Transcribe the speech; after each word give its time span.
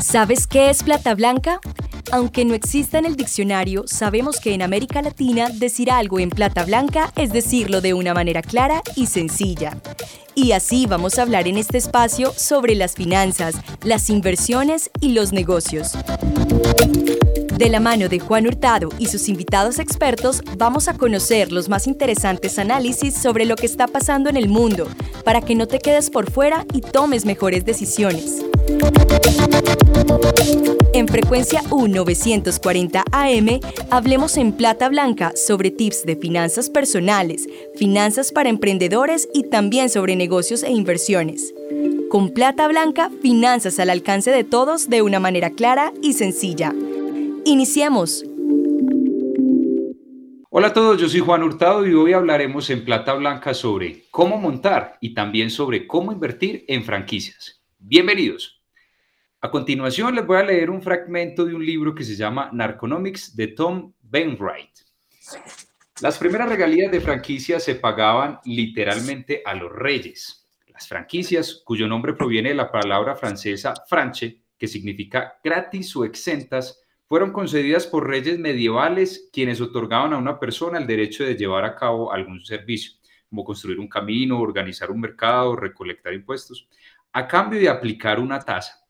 ¿Sabes 0.00 0.46
qué 0.46 0.70
es 0.70 0.82
plata 0.82 1.14
blanca? 1.14 1.60
Aunque 2.10 2.44
no 2.44 2.52
exista 2.52 2.98
en 2.98 3.06
el 3.06 3.16
diccionario, 3.16 3.84
sabemos 3.86 4.40
que 4.40 4.52
en 4.52 4.60
América 4.60 5.00
Latina 5.00 5.48
decir 5.48 5.90
algo 5.90 6.20
en 6.20 6.28
plata 6.28 6.64
blanca 6.64 7.10
es 7.16 7.32
decirlo 7.32 7.80
de 7.80 7.94
una 7.94 8.12
manera 8.12 8.42
clara 8.42 8.82
y 8.96 9.06
sencilla. 9.06 9.78
Y 10.34 10.52
así 10.52 10.86
vamos 10.86 11.18
a 11.18 11.22
hablar 11.22 11.48
en 11.48 11.56
este 11.56 11.78
espacio 11.78 12.32
sobre 12.36 12.74
las 12.74 12.94
finanzas, 12.94 13.54
las 13.82 14.10
inversiones 14.10 14.90
y 15.00 15.12
los 15.12 15.32
negocios. 15.32 15.96
De 17.62 17.68
la 17.68 17.78
mano 17.78 18.08
de 18.08 18.18
Juan 18.18 18.48
Hurtado 18.48 18.88
y 18.98 19.06
sus 19.06 19.28
invitados 19.28 19.78
expertos, 19.78 20.42
vamos 20.58 20.88
a 20.88 20.98
conocer 20.98 21.52
los 21.52 21.68
más 21.68 21.86
interesantes 21.86 22.58
análisis 22.58 23.14
sobre 23.14 23.44
lo 23.44 23.54
que 23.54 23.66
está 23.66 23.86
pasando 23.86 24.28
en 24.28 24.36
el 24.36 24.48
mundo, 24.48 24.88
para 25.24 25.40
que 25.40 25.54
no 25.54 25.68
te 25.68 25.78
quedes 25.78 26.10
por 26.10 26.28
fuera 26.28 26.66
y 26.72 26.80
tomes 26.80 27.24
mejores 27.24 27.64
decisiones. 27.64 28.44
En 30.92 31.06
frecuencia 31.06 31.62
U940 31.70 33.04
AM, 33.12 33.60
hablemos 33.90 34.38
en 34.38 34.54
plata 34.54 34.88
blanca 34.88 35.30
sobre 35.36 35.70
tips 35.70 36.04
de 36.04 36.16
finanzas 36.16 36.68
personales, 36.68 37.46
finanzas 37.76 38.32
para 38.32 38.48
emprendedores 38.48 39.28
y 39.32 39.44
también 39.44 39.88
sobre 39.88 40.16
negocios 40.16 40.64
e 40.64 40.72
inversiones. 40.72 41.54
Con 42.10 42.30
plata 42.30 42.66
blanca, 42.66 43.08
finanzas 43.22 43.78
al 43.78 43.90
alcance 43.90 44.32
de 44.32 44.42
todos 44.42 44.90
de 44.90 45.02
una 45.02 45.20
manera 45.20 45.50
clara 45.50 45.92
y 46.02 46.14
sencilla. 46.14 46.74
Iniciemos. 47.44 48.24
Hola 50.48 50.68
a 50.68 50.72
todos, 50.72 51.00
yo 51.00 51.08
soy 51.08 51.18
Juan 51.18 51.42
Hurtado 51.42 51.84
y 51.84 51.92
hoy 51.92 52.12
hablaremos 52.12 52.70
en 52.70 52.84
plata 52.84 53.14
blanca 53.14 53.52
sobre 53.52 54.04
cómo 54.12 54.38
montar 54.38 54.96
y 55.00 55.12
también 55.12 55.50
sobre 55.50 55.88
cómo 55.88 56.12
invertir 56.12 56.64
en 56.68 56.84
franquicias. 56.84 57.60
Bienvenidos. 57.78 58.62
A 59.40 59.50
continuación 59.50 60.14
les 60.14 60.24
voy 60.24 60.36
a 60.36 60.44
leer 60.44 60.70
un 60.70 60.82
fragmento 60.82 61.44
de 61.44 61.54
un 61.56 61.66
libro 61.66 61.96
que 61.96 62.04
se 62.04 62.14
llama 62.14 62.48
Narconomics 62.52 63.34
de 63.34 63.48
Tom 63.48 63.92
Benwright. 64.02 64.70
Las 66.00 66.18
primeras 66.18 66.48
regalías 66.48 66.92
de 66.92 67.00
franquicias 67.00 67.64
se 67.64 67.74
pagaban 67.74 68.38
literalmente 68.44 69.42
a 69.44 69.54
los 69.54 69.72
reyes. 69.72 70.48
Las 70.68 70.86
franquicias, 70.86 71.60
cuyo 71.64 71.88
nombre 71.88 72.12
proviene 72.12 72.50
de 72.50 72.54
la 72.54 72.70
palabra 72.70 73.16
francesa 73.16 73.74
franche, 73.88 74.42
que 74.56 74.68
significa 74.68 75.40
gratis 75.42 75.96
o 75.96 76.04
exentas, 76.04 76.81
fueron 77.12 77.30
concedidas 77.30 77.86
por 77.86 78.08
reyes 78.08 78.38
medievales 78.38 79.28
quienes 79.34 79.60
otorgaban 79.60 80.14
a 80.14 80.16
una 80.16 80.40
persona 80.40 80.78
el 80.78 80.86
derecho 80.86 81.24
de 81.24 81.34
llevar 81.34 81.62
a 81.62 81.76
cabo 81.76 82.10
algún 82.10 82.42
servicio, 82.42 82.92
como 83.28 83.44
construir 83.44 83.78
un 83.78 83.86
camino, 83.86 84.40
organizar 84.40 84.90
un 84.90 84.98
mercado, 84.98 85.54
recolectar 85.54 86.14
impuestos, 86.14 86.70
a 87.12 87.28
cambio 87.28 87.60
de 87.60 87.68
aplicar 87.68 88.18
una 88.18 88.40
tasa. 88.40 88.88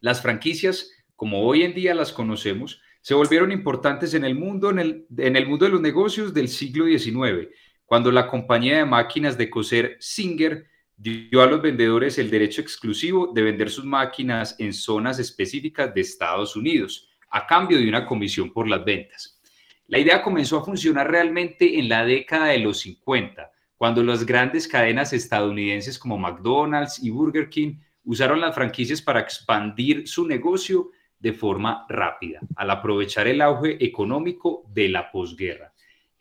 Las 0.00 0.20
franquicias, 0.20 0.90
como 1.16 1.40
hoy 1.40 1.62
en 1.62 1.72
día 1.72 1.94
las 1.94 2.12
conocemos, 2.12 2.82
se 3.00 3.14
volvieron 3.14 3.52
importantes 3.52 4.12
en 4.12 4.26
el 4.26 4.34
mundo, 4.34 4.68
en 4.68 4.78
el, 4.78 5.46
mundo 5.46 5.64
de 5.64 5.70
los 5.70 5.80
negocios 5.80 6.34
del 6.34 6.48
siglo 6.48 6.84
XIX, 6.84 7.48
cuando 7.86 8.12
la 8.12 8.26
compañía 8.26 8.76
de 8.76 8.84
máquinas 8.84 9.38
de 9.38 9.48
coser 9.48 9.96
Singer 9.98 10.66
dio 10.94 11.40
a 11.40 11.46
los 11.46 11.62
vendedores 11.62 12.18
el 12.18 12.30
derecho 12.30 12.60
exclusivo 12.60 13.32
de 13.34 13.40
vender 13.40 13.70
sus 13.70 13.86
máquinas 13.86 14.56
en 14.58 14.74
zonas 14.74 15.18
específicas 15.18 15.94
de 15.94 16.02
Estados 16.02 16.54
Unidos, 16.54 17.06
a 17.30 17.46
cambio 17.46 17.78
de 17.78 17.88
una 17.88 18.06
comisión 18.06 18.52
por 18.52 18.68
las 18.68 18.84
ventas. 18.84 19.40
La 19.86 19.98
idea 19.98 20.22
comenzó 20.22 20.58
a 20.58 20.64
funcionar 20.64 21.10
realmente 21.10 21.78
en 21.78 21.88
la 21.88 22.04
década 22.04 22.46
de 22.46 22.58
los 22.58 22.80
50, 22.80 23.50
cuando 23.76 24.02
las 24.02 24.24
grandes 24.26 24.68
cadenas 24.68 25.12
estadounidenses 25.12 25.98
como 25.98 26.18
McDonald's 26.18 27.02
y 27.02 27.10
Burger 27.10 27.48
King 27.48 27.78
usaron 28.04 28.40
las 28.40 28.54
franquicias 28.54 29.00
para 29.00 29.20
expandir 29.20 30.06
su 30.06 30.26
negocio 30.26 30.90
de 31.18 31.32
forma 31.32 31.86
rápida, 31.88 32.40
al 32.56 32.70
aprovechar 32.70 33.26
el 33.28 33.40
auge 33.40 33.84
económico 33.84 34.64
de 34.68 34.88
la 34.88 35.10
posguerra. 35.10 35.69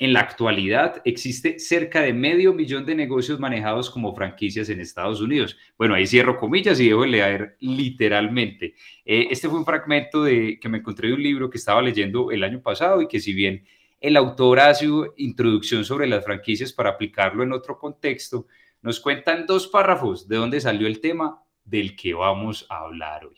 En 0.01 0.13
la 0.13 0.21
actualidad 0.21 1.01
existe 1.03 1.59
cerca 1.59 2.01
de 2.01 2.13
medio 2.13 2.53
millón 2.53 2.85
de 2.85 2.95
negocios 2.95 3.37
manejados 3.37 3.89
como 3.89 4.15
franquicias 4.15 4.69
en 4.69 4.79
Estados 4.79 5.19
Unidos. 5.19 5.57
Bueno, 5.77 5.93
ahí 5.93 6.07
cierro 6.07 6.37
comillas 6.37 6.79
y 6.79 6.87
dejo 6.87 7.01
de 7.01 7.09
leer 7.09 7.57
literalmente. 7.59 8.75
Eh, 9.03 9.27
este 9.29 9.49
fue 9.49 9.59
un 9.59 9.65
fragmento 9.65 10.23
de, 10.23 10.57
que 10.57 10.69
me 10.69 10.77
encontré 10.77 11.09
de 11.09 11.15
un 11.15 11.21
libro 11.21 11.49
que 11.49 11.57
estaba 11.57 11.81
leyendo 11.81 12.31
el 12.31 12.45
año 12.45 12.61
pasado 12.61 13.01
y 13.01 13.09
que 13.09 13.19
si 13.19 13.33
bien 13.33 13.65
el 13.99 14.15
autor 14.15 14.61
hace 14.61 14.87
introducción 15.17 15.83
sobre 15.83 16.07
las 16.07 16.23
franquicias 16.23 16.71
para 16.71 16.91
aplicarlo 16.91 17.43
en 17.43 17.51
otro 17.51 17.77
contexto, 17.77 18.47
nos 18.81 19.01
cuentan 19.01 19.45
dos 19.45 19.67
párrafos 19.67 20.29
de 20.29 20.37
dónde 20.37 20.61
salió 20.61 20.87
el 20.87 21.01
tema 21.01 21.43
del 21.65 21.97
que 21.97 22.13
vamos 22.13 22.65
a 22.69 22.77
hablar 22.77 23.25
hoy. 23.25 23.35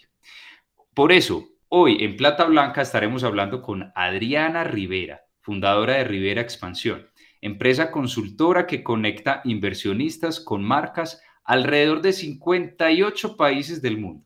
Por 0.93 1.11
eso, 1.11 1.49
hoy 1.69 2.03
en 2.03 2.15
Plata 2.15 2.45
Blanca 2.45 2.83
estaremos 2.83 3.23
hablando 3.23 3.63
con 3.63 3.91
Adriana 3.95 4.63
Rivera, 4.63 5.21
fundadora 5.41 5.95
de 5.95 6.03
Rivera 6.03 6.41
Expansión, 6.41 7.07
empresa 7.41 7.91
consultora 7.91 8.67
que 8.67 8.83
conecta 8.83 9.41
inversionistas 9.43 10.39
con 10.39 10.63
marcas 10.63 11.21
alrededor 11.43 12.01
de 12.01 12.13
58 12.13 13.35
países 13.35 13.81
del 13.81 13.97
mundo. 13.97 14.25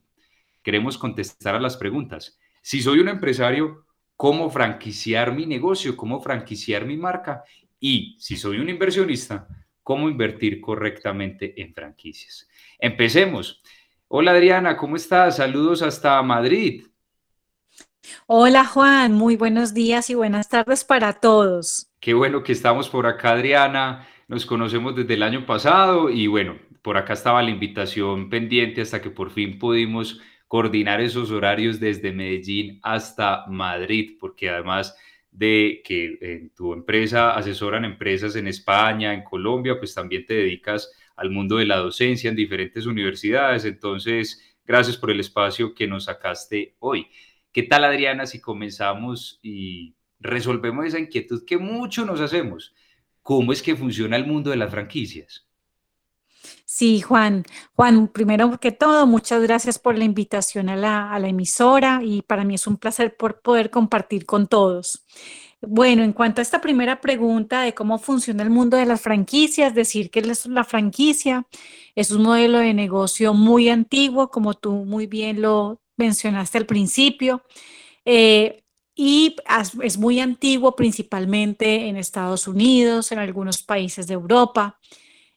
Queremos 0.62 0.98
contestar 0.98 1.54
a 1.54 1.60
las 1.60 1.76
preguntas. 1.76 2.38
Si 2.60 2.82
soy 2.82 3.00
un 3.00 3.08
empresario, 3.08 3.86
¿cómo 4.16 4.50
franquiciar 4.50 5.34
mi 5.34 5.46
negocio? 5.46 5.96
¿Cómo 5.96 6.20
franquiciar 6.20 6.84
mi 6.84 6.96
marca? 6.96 7.44
Y 7.80 8.16
si 8.18 8.36
soy 8.36 8.58
un 8.58 8.68
inversionista, 8.68 9.46
¿cómo 9.82 10.08
invertir 10.08 10.60
correctamente 10.60 11.60
en 11.60 11.72
franquicias? 11.72 12.48
Empecemos. 12.78 13.62
Hola 14.08 14.32
Adriana, 14.32 14.76
¿cómo 14.76 14.96
estás? 14.96 15.36
Saludos 15.36 15.82
hasta 15.82 16.20
Madrid. 16.22 16.84
Hola 18.26 18.64
Juan, 18.64 19.12
muy 19.12 19.36
buenos 19.36 19.74
días 19.74 20.10
y 20.10 20.14
buenas 20.14 20.48
tardes 20.48 20.84
para 20.84 21.14
todos. 21.14 21.88
Qué 22.00 22.14
bueno 22.14 22.42
que 22.42 22.52
estamos 22.52 22.88
por 22.88 23.06
acá, 23.06 23.32
Adriana. 23.32 24.06
Nos 24.28 24.46
conocemos 24.46 24.94
desde 24.96 25.14
el 25.14 25.22
año 25.22 25.46
pasado 25.46 26.10
y 26.10 26.26
bueno, 26.26 26.56
por 26.82 26.96
acá 26.96 27.14
estaba 27.14 27.42
la 27.42 27.50
invitación 27.50 28.30
pendiente 28.30 28.80
hasta 28.80 29.00
que 29.02 29.10
por 29.10 29.30
fin 29.30 29.58
pudimos 29.58 30.20
coordinar 30.48 31.00
esos 31.00 31.30
horarios 31.30 31.80
desde 31.80 32.12
Medellín 32.12 32.78
hasta 32.82 33.44
Madrid, 33.48 34.16
porque 34.20 34.48
además 34.48 34.96
de 35.30 35.82
que 35.84 36.16
en 36.20 36.50
tu 36.50 36.72
empresa 36.72 37.36
asesoran 37.36 37.84
empresas 37.84 38.36
en 38.36 38.46
España, 38.46 39.12
en 39.12 39.22
Colombia, 39.22 39.78
pues 39.78 39.94
también 39.94 40.24
te 40.24 40.34
dedicas 40.34 40.90
al 41.16 41.30
mundo 41.30 41.56
de 41.56 41.66
la 41.66 41.76
docencia 41.76 42.30
en 42.30 42.36
diferentes 42.36 42.86
universidades. 42.86 43.64
Entonces, 43.64 44.56
gracias 44.64 44.96
por 44.96 45.10
el 45.10 45.20
espacio 45.20 45.74
que 45.74 45.86
nos 45.86 46.04
sacaste 46.04 46.76
hoy. 46.78 47.08
¿Qué 47.56 47.62
tal, 47.62 47.84
Adriana, 47.84 48.26
si 48.26 48.38
comenzamos 48.38 49.40
y 49.42 49.94
resolvemos 50.20 50.84
esa 50.84 50.98
inquietud 50.98 51.42
que 51.46 51.56
mucho 51.56 52.04
nos 52.04 52.20
hacemos? 52.20 52.74
¿Cómo 53.22 53.50
es 53.50 53.62
que 53.62 53.74
funciona 53.74 54.16
el 54.16 54.26
mundo 54.26 54.50
de 54.50 54.58
las 54.58 54.70
franquicias? 54.70 55.46
Sí, 56.66 57.00
Juan. 57.00 57.44
Juan, 57.74 58.08
primero 58.08 58.60
que 58.60 58.72
todo, 58.72 59.06
muchas 59.06 59.40
gracias 59.42 59.78
por 59.78 59.96
la 59.96 60.04
invitación 60.04 60.68
a 60.68 60.76
la, 60.76 61.10
a 61.10 61.18
la 61.18 61.28
emisora 61.28 62.00
y 62.04 62.20
para 62.20 62.44
mí 62.44 62.56
es 62.56 62.66
un 62.66 62.76
placer 62.76 63.16
por 63.16 63.40
poder 63.40 63.70
compartir 63.70 64.26
con 64.26 64.48
todos. 64.48 65.06
Bueno, 65.62 66.02
en 66.02 66.12
cuanto 66.12 66.42
a 66.42 66.42
esta 66.42 66.60
primera 66.60 67.00
pregunta 67.00 67.62
de 67.62 67.72
cómo 67.72 67.98
funciona 67.98 68.42
el 68.42 68.50
mundo 68.50 68.76
de 68.76 68.84
las 68.84 69.00
franquicias, 69.00 69.74
decir 69.74 70.10
que 70.10 70.20
la 70.20 70.64
franquicia 70.64 71.46
es 71.94 72.10
un 72.10 72.22
modelo 72.22 72.58
de 72.58 72.74
negocio 72.74 73.32
muy 73.32 73.70
antiguo, 73.70 74.28
como 74.30 74.52
tú 74.52 74.84
muy 74.84 75.06
bien 75.06 75.40
lo 75.40 75.80
mencionaste 75.96 76.58
al 76.58 76.66
principio, 76.66 77.42
eh, 78.04 78.62
y 78.94 79.36
es 79.82 79.98
muy 79.98 80.20
antiguo 80.20 80.74
principalmente 80.74 81.88
en 81.88 81.96
Estados 81.96 82.48
Unidos, 82.48 83.12
en 83.12 83.18
algunos 83.18 83.62
países 83.62 84.06
de 84.06 84.14
Europa, 84.14 84.78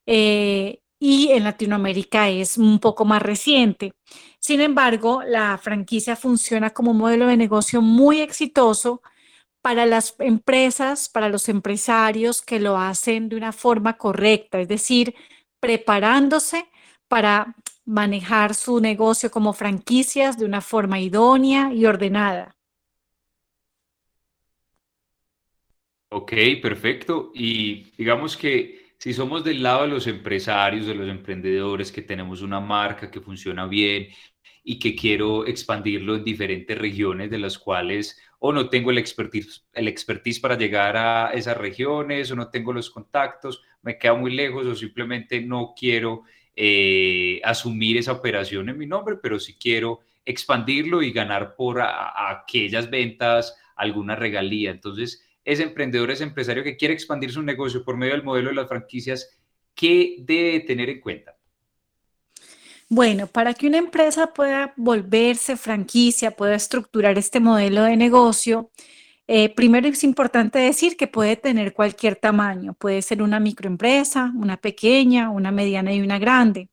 eh, 0.06 0.80
y 1.00 1.30
en 1.31 1.44
Latinoamérica 1.44 2.30
es 2.30 2.58
un 2.58 2.80
poco 2.80 3.06
más 3.06 3.22
reciente. 3.22 3.94
Sin 4.39 4.62
embargo, 4.62 5.22
la 5.25 5.57
franquicia 5.57 6.16
funciona 6.16 6.72
como 6.72 6.92
un 6.92 6.98
modelo 6.98 7.28
de 7.28 7.38
negocio 7.38 7.81
muy 7.81 8.22
exitoso 8.22 9.01
para 9.62 9.86
las 9.86 10.16
empresas, 10.19 11.10
para 11.10 11.30
los 11.30 11.50
empresarios 11.50 12.42
que 12.42 12.60
lo 12.60 12.78
hacen 12.78 13.30
de 13.30 13.36
una 13.36 13.51
forma 13.51 13.98
correcta, 13.98 14.60
es 14.62 14.68
decir, 14.68 15.16
preparándose 15.60 16.69
para 17.07 17.56
manejar 17.89 18.53
su 18.53 18.80
negocio 18.80 19.31
como 19.31 19.51
franquicias 19.51 20.38
de 20.38 20.45
una 20.45 20.62
forma 20.62 21.00
idónea 21.00 21.74
y 21.74 21.86
ordenada. 21.86 22.56
Ok, 26.12 26.33
perfecto. 26.62 27.31
Y 27.33 27.91
digamos 27.97 28.38
que 28.38 28.94
si 29.00 29.12
somos 29.12 29.44
del 29.44 29.63
lado 29.63 29.83
de 29.83 29.88
los 29.88 30.06
empresarios, 30.06 30.86
de 30.86 30.94
los 30.94 31.09
emprendedores, 31.09 31.91
que 31.91 32.03
tenemos 32.03 32.44
una 32.44 32.59
marca 32.59 33.09
que 33.09 33.21
funciona 33.21 33.65
bien 33.65 34.09
y 34.63 34.77
que 34.77 34.95
quiero 34.95 35.47
expandirlo 35.47 36.15
en 36.15 36.24
diferentes 36.24 36.77
regiones 36.77 37.31
de 37.31 37.39
las 37.39 37.57
cuales 37.57 38.21
o 38.38 38.53
no 38.53 38.69
tengo 38.69 38.92
el 38.92 39.00
expertise, 39.00 39.65
el 39.74 39.88
expertise 39.88 40.39
para 40.39 40.57
llegar 40.57 40.95
a 40.95 41.31
esas 41.31 41.57
regiones, 41.57 42.30
o 42.30 42.35
no 42.35 42.50
tengo 42.50 42.71
los 42.71 42.89
contactos, 42.92 43.63
me 43.81 43.97
quedo 43.97 44.18
muy 44.18 44.31
lejos, 44.35 44.65
o 44.68 44.75
simplemente 44.75 45.42
no 45.42 45.74
quiero 45.75 46.24
eh, 46.61 47.39
asumir 47.45 47.95
esa 47.95 48.11
operación 48.11 48.67
en 48.67 48.77
mi 48.77 48.85
nombre, 48.85 49.15
pero 49.15 49.39
si 49.39 49.53
quiero 49.53 50.01
expandirlo 50.25 51.01
y 51.01 51.13
ganar 51.13 51.56
por 51.56 51.81
aquellas 51.81 52.89
ventas 52.89 53.56
alguna 53.77 54.17
regalía. 54.17 54.69
Entonces, 54.69 55.23
ese 55.45 55.63
emprendedor, 55.63 56.11
ese 56.11 56.25
empresario 56.25 56.61
que 56.61 56.75
quiere 56.75 56.94
expandir 56.94 57.31
su 57.31 57.41
negocio 57.41 57.85
por 57.85 57.95
medio 57.95 58.11
del 58.11 58.23
modelo 58.23 58.50
de 58.50 58.56
las 58.56 58.67
franquicias, 58.67 59.39
¿qué 59.73 60.17
debe 60.19 60.59
tener 60.59 60.89
en 60.89 61.00
cuenta? 61.00 61.38
Bueno, 62.89 63.27
para 63.27 63.53
que 63.53 63.65
una 63.65 63.77
empresa 63.77 64.33
pueda 64.33 64.73
volverse 64.75 65.56
franquicia, 65.56 66.31
pueda 66.31 66.56
estructurar 66.56 67.17
este 67.17 67.39
modelo 67.39 67.83
de 67.83 67.95
negocio, 67.95 68.69
eh, 69.31 69.54
primero 69.54 69.88
es 69.88 70.04
importante 70.04 70.58
decir 70.58 70.98
que 70.98 71.06
puede 71.06 71.36
tener 71.36 71.74
cualquier 71.74 72.16
tamaño. 72.16 72.74
Puede 72.74 73.04
ser 73.04 73.22
una 73.22 73.40
microempresa, 73.40 74.34
una 74.36 74.58
pequeña, 74.58 75.30
una 75.30 75.52
mediana 75.52 75.94
y 75.94 76.02
una 76.02 76.18
grande. 76.18 76.70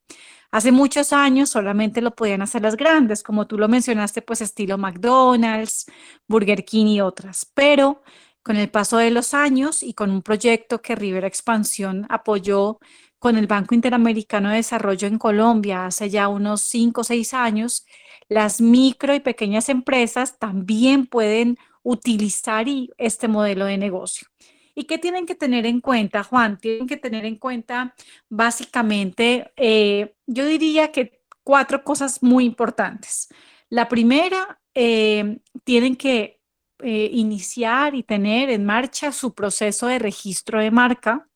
Hace 0.51 0.73
muchos 0.73 1.13
años 1.13 1.51
solamente 1.51 2.01
lo 2.01 2.15
podían 2.15 2.41
hacer 2.41 2.63
las 2.63 2.79
grandes, 2.79 3.23
como 3.23 3.47
tú 3.47 3.59
lo 3.59 3.69
mencionaste, 3.69 4.23
pues 4.23 4.41
estilo 4.41 4.79
McDonald's, 4.79 5.85
Burger 6.27 6.65
King 6.65 6.87
y 6.87 7.03
otras. 7.03 7.47
Pero 7.53 8.03
con 8.43 8.57
el 8.57 8.71
paso 8.71 8.97
de 8.97 9.11
los 9.11 9.35
años 9.35 9.83
y 9.83 9.93
con 9.93 10.11
un 10.11 10.23
proyecto 10.23 10.81
que 10.81 10.95
Rivera 10.95 11.27
Expansión 11.27 12.07
apoyó 12.09 12.79
con 13.19 13.37
el 13.37 13.47
Banco 13.47 13.75
Interamericano 13.75 14.49
de 14.49 14.57
Desarrollo 14.57 15.09
en 15.09 15.19
Colombia 15.19 15.85
hace 15.85 16.09
ya 16.09 16.29
unos 16.29 16.63
5 16.63 17.03
o 17.03 17.05
6 17.05 17.35
años, 17.35 17.85
las 18.31 18.63
micro 18.63 19.15
y 19.15 19.21
pequeñas 19.21 19.69
empresas 19.69 20.39
también 20.39 21.07
pueden 21.07 21.59
utilizar 21.87 22.67
este 22.99 23.29
modelo 23.29 23.65
de 23.67 23.79
negocio. 23.79 24.27
¿Y 24.75 24.85
qué 24.85 24.99
tienen 24.99 25.25
que 25.25 25.37
tener 25.37 25.67
en 25.67 25.81
cuenta, 25.81 26.25
Juan? 26.25 26.59
Tienen 26.59 26.89
que 26.89 26.97
tener 26.97 27.25
en 27.25 27.37
cuenta 27.37 27.95
básicamente, 28.29 29.53
eh, 29.57 30.17
yo 30.27 30.47
diría 30.47 30.91
que 30.91 31.21
cuatro 31.45 31.85
cosas 31.85 32.25
muy 32.25 32.45
importantes. 32.45 33.29
La 33.71 33.89
primera, 33.89 34.61
eh, 34.75 35.39
tienen 35.63 35.95
que 35.95 36.41
eh, 36.81 37.09
iniciar 37.13 37.95
y 37.95 38.03
tener 38.03 38.51
en 38.51 38.65
marcha 38.67 39.13
su 39.13 39.33
proceso 39.33 39.87
de 39.87 40.01
registro 40.01 40.61
de 40.61 40.71
marca 40.73 41.29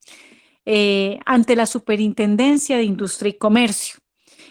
ante 1.25 1.56
la 1.56 1.67
Superintendencia 1.67 2.76
de 2.76 2.85
Industria 2.85 3.31
y 3.31 3.38
Comercio. 3.38 3.99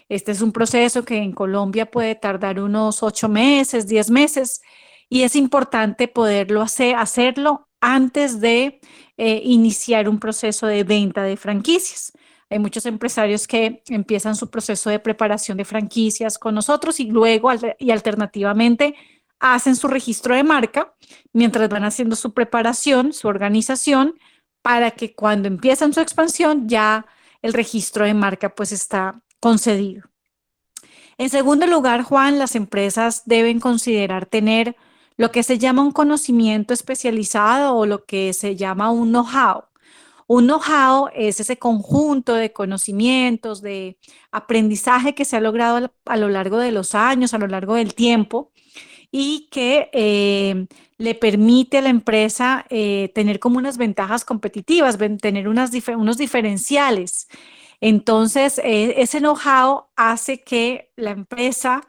Este 0.10 0.34
es 0.34 0.42
un 0.42 0.52
proceso 0.52 1.06
que 1.06 1.18
en 1.18 1.32
Colombia 1.32 1.90
puede 1.90 2.16
tardar 2.16 2.60
unos 2.60 3.04
ocho 3.04 3.30
meses, 3.30 3.88
diez 3.88 4.10
meses, 4.10 4.62
y 5.10 5.24
es 5.24 5.36
importante 5.36 6.08
poderlo 6.08 6.62
hacer, 6.62 6.96
hacerlo 6.96 7.68
antes 7.82 8.40
de 8.40 8.80
eh, 9.18 9.42
iniciar 9.44 10.08
un 10.08 10.20
proceso 10.20 10.68
de 10.68 10.84
venta 10.84 11.24
de 11.24 11.36
franquicias. 11.36 12.14
Hay 12.50 12.60
muchos 12.60 12.86
empresarios 12.86 13.48
que 13.48 13.84
empiezan 13.90 14.36
su 14.36 14.50
proceso 14.50 14.90
de 14.90 15.00
preparación 15.00 15.58
de 15.58 15.66
franquicias 15.66 16.38
con 16.38 16.56
nosotros 16.56 17.00
y 17.00 17.06
luego 17.06 17.52
y 17.78 17.92
alternativamente 17.92 18.96
hacen 19.40 19.76
su 19.76 19.88
registro 19.88 20.36
de 20.36 20.44
marca 20.44 20.94
mientras 21.32 21.70
van 21.70 21.84
haciendo 21.84 22.16
su 22.16 22.34
preparación, 22.34 23.14
su 23.14 23.28
organización, 23.28 24.16
para 24.62 24.92
que 24.92 25.14
cuando 25.14 25.48
empiezan 25.48 25.94
su 25.94 26.02
expansión 26.02 26.68
ya 26.68 27.06
el 27.42 27.54
registro 27.54 28.06
de 28.06 28.14
marca 28.14 28.54
pues 28.54 28.72
está 28.72 29.22
concedido. 29.40 30.04
En 31.18 31.30
segundo 31.30 31.68
lugar, 31.68 32.04
Juan, 32.04 32.40
las 32.40 32.56
empresas 32.56 33.24
deben 33.26 33.60
considerar 33.60 34.26
tener 34.26 34.76
lo 35.20 35.34
que 35.34 35.44
se 35.44 35.58
llama 35.58 35.82
un 35.82 35.92
conocimiento 35.92 36.74
especializado 36.74 37.76
o 37.76 37.86
lo 37.86 38.06
que 38.06 38.32
se 38.32 38.56
llama 38.56 38.90
un 38.90 39.10
know-how. 39.10 39.66
Un 40.28 40.46
know-how 40.46 41.10
es 41.14 41.42
ese 41.42 41.58
conjunto 41.58 42.36
de 42.36 42.54
conocimientos, 42.54 43.62
de 43.62 43.98
aprendizaje 44.32 45.14
que 45.16 45.26
se 45.26 45.36
ha 45.36 45.42
logrado 45.42 45.92
a 46.06 46.16
lo 46.16 46.30
largo 46.30 46.58
de 46.58 46.72
los 46.72 46.96
años, 46.96 47.34
a 47.34 47.38
lo 47.38 47.48
largo 47.48 47.76
del 47.76 47.96
tiempo, 47.96 48.54
y 49.12 49.50
que 49.52 49.90
eh, 49.92 50.68
le 50.98 51.16
permite 51.16 51.80
a 51.80 51.82
la 51.82 51.90
empresa 51.90 52.66
eh, 52.70 53.12
tener 53.14 53.40
como 53.40 53.58
unas 53.58 53.78
ventajas 53.78 54.24
competitivas, 54.24 54.98
tener 55.22 55.50
unos 55.50 56.18
diferenciales. 56.18 57.28
Entonces, 57.82 58.58
eh, 58.60 59.02
ese 59.02 59.20
know-how 59.20 59.88
hace 59.98 60.46
que 60.46 60.94
la 60.96 61.12
empresa 61.12 61.82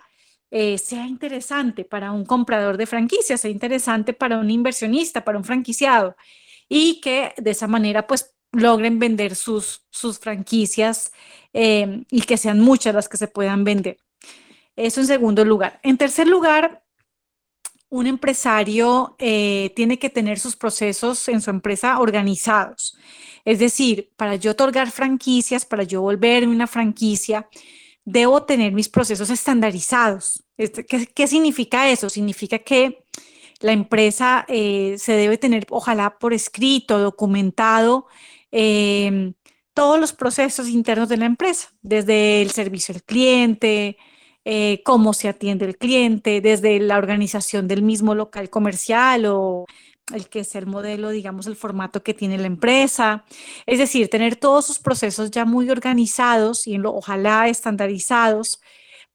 eh, 0.51 0.79
sea 0.79 1.07
interesante 1.07 1.85
para 1.85 2.13
un 2.13 2.25
comprador 2.25 2.77
de 2.77 2.87
franquicias, 2.87 3.41
sea 3.41 3.51
interesante 3.51 4.13
para 4.13 4.39
un 4.39 4.51
inversionista, 4.51 5.25
para 5.25 5.39
un 5.39 5.45
franquiciado, 5.45 6.17
y 6.69 7.01
que 7.01 7.35
de 7.37 7.51
esa 7.51 7.67
manera 7.67 8.07
pues 8.07 8.35
logren 8.53 8.99
vender 8.99 9.37
sus, 9.37 9.85
sus 9.91 10.19
franquicias 10.19 11.13
eh, 11.53 12.05
y 12.11 12.23
que 12.23 12.37
sean 12.37 12.61
muchas 12.61 12.95
las 12.95 13.09
que 13.09 13.17
se 13.17 13.29
puedan 13.29 13.65
vender. 13.65 13.99
Eso 14.77 15.01
en 15.01 15.07
segundo 15.07 15.45
lugar. 15.45 15.79
En 15.83 15.97
tercer 15.99 16.27
lugar, 16.27 16.83
un 17.91 18.07
empresario 18.07 19.17
eh, 19.19 19.73
tiene 19.77 19.99
que 19.99 20.11
tener 20.11 20.39
sus 20.39 20.57
procesos 20.57 21.29
en 21.29 21.41
su 21.41 21.51
empresa 21.51 21.99
organizados. 21.99 22.97
Es 23.45 23.59
decir, 23.59 24.11
para 24.17 24.37
yo 24.37 24.53
otorgar 24.53 24.91
franquicias, 24.91 25.65
para 25.65 25.83
yo 25.83 26.01
volverme 26.01 26.55
una 26.55 26.67
franquicia, 26.67 27.49
debo 28.05 28.45
tener 28.45 28.73
mis 28.73 28.89
procesos 28.89 29.31
estandarizados. 29.31 30.45
¿Qué, 30.57 31.27
significa 31.27 31.91
eso? 31.91 32.09
Significa 32.11 32.59
que 32.59 33.05
la 33.61 33.73
empresa 33.73 34.45
eh, 34.49 34.97
se 34.99 35.13
debe 35.13 35.39
tener, 35.39 35.67
ojalá 35.71 36.19
por 36.19 36.33
escrito, 36.35 36.99
documentado, 36.99 38.07
em, 38.51 39.35
todos 39.75 40.01
los 40.01 40.13
procesos 40.13 40.69
internos 40.69 41.09
de 41.09 41.17
la 41.19 41.27
empresa, 41.27 41.69
desde 41.83 42.43
el 42.43 42.51
servicio 42.51 42.95
al 42.95 43.03
cliente, 43.03 43.97
eh, 44.45 44.83
cómo 44.85 45.13
se 45.13 45.29
atiende 45.29 45.67
el 45.67 45.77
cliente, 45.77 46.41
desde 46.41 46.81
la 46.81 46.99
organización 46.99 47.69
del 47.69 47.83
mismo 47.83 48.15
local 48.15 48.51
comercial 48.51 49.27
o 49.27 49.67
el 50.13 50.29
que 50.29 50.41
es 50.41 50.55
el 50.55 50.67
modelo, 50.67 51.11
digamos, 51.11 51.47
el 51.47 51.57
formato 51.57 52.03
que 52.03 52.15
tiene 52.15 52.39
la 52.39 52.47
empresa. 52.47 53.25
Es 53.67 53.79
decir, 53.79 54.09
tener 54.09 54.37
todos 54.37 54.67
sus 54.67 54.79
procesos 54.79 55.31
ya 55.31 55.45
muy 55.45 55.71
organizados 55.71 56.67
y 56.67 56.79
ojalá 56.79 57.49
estandarizados 57.49 58.61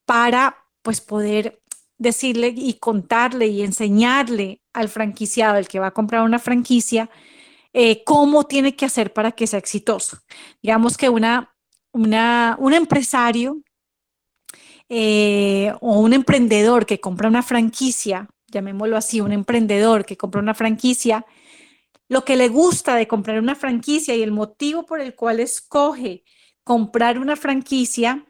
para 0.06 0.57
pues 0.81 1.01
poder 1.01 1.62
decirle 1.97 2.53
y 2.56 2.75
contarle 2.75 3.47
y 3.47 3.63
enseñarle 3.63 4.62
al 4.74 4.89
franquiciado, 4.89 5.57
el 5.57 5.68
que 5.68 5.80
va 5.80 5.88
a 5.88 5.94
comprar 5.94 6.24
una 6.24 6.39
franquicia, 6.39 7.09
eh, 7.74 8.03
cómo 8.03 8.45
tiene 8.45 8.75
que 8.75 8.86
hacer 8.86 9.13
para 9.13 9.31
que 9.31 9.47
sea 9.47 9.59
exitoso. 9.59 10.19
Digamos 10.62 10.97
que 10.97 11.09
una 11.09 11.56
un 11.95 12.74
empresario 12.74 13.62
eh, 14.89 15.74
o 15.81 16.00
un 16.00 16.14
emprendedor 16.14 16.85
que 16.85 16.99
compra 16.99 17.30
una 17.30 17.42
franquicia 17.42 18.28
llamémoslo 18.56 18.97
así, 18.97 19.21
un 19.21 19.31
emprendedor 19.31 20.06
que 20.06 20.18
compra 20.18 20.42
una 20.42 20.54
franquicia, 20.54 21.26
lo 22.07 22.24
que 22.24 22.35
le 22.35 22.47
gusta 22.47 22.95
de 22.95 23.07
comprar 23.07 23.40
una 23.40 23.56
franquicia 23.56 24.16
y 24.16 24.24
el 24.24 24.31
motivo 24.31 24.85
por 24.85 25.02
el 25.02 25.16
cual 25.16 25.40
escoge 25.40 26.24
comprar 26.64 27.19
una 27.19 27.35
franquicia 27.35 28.26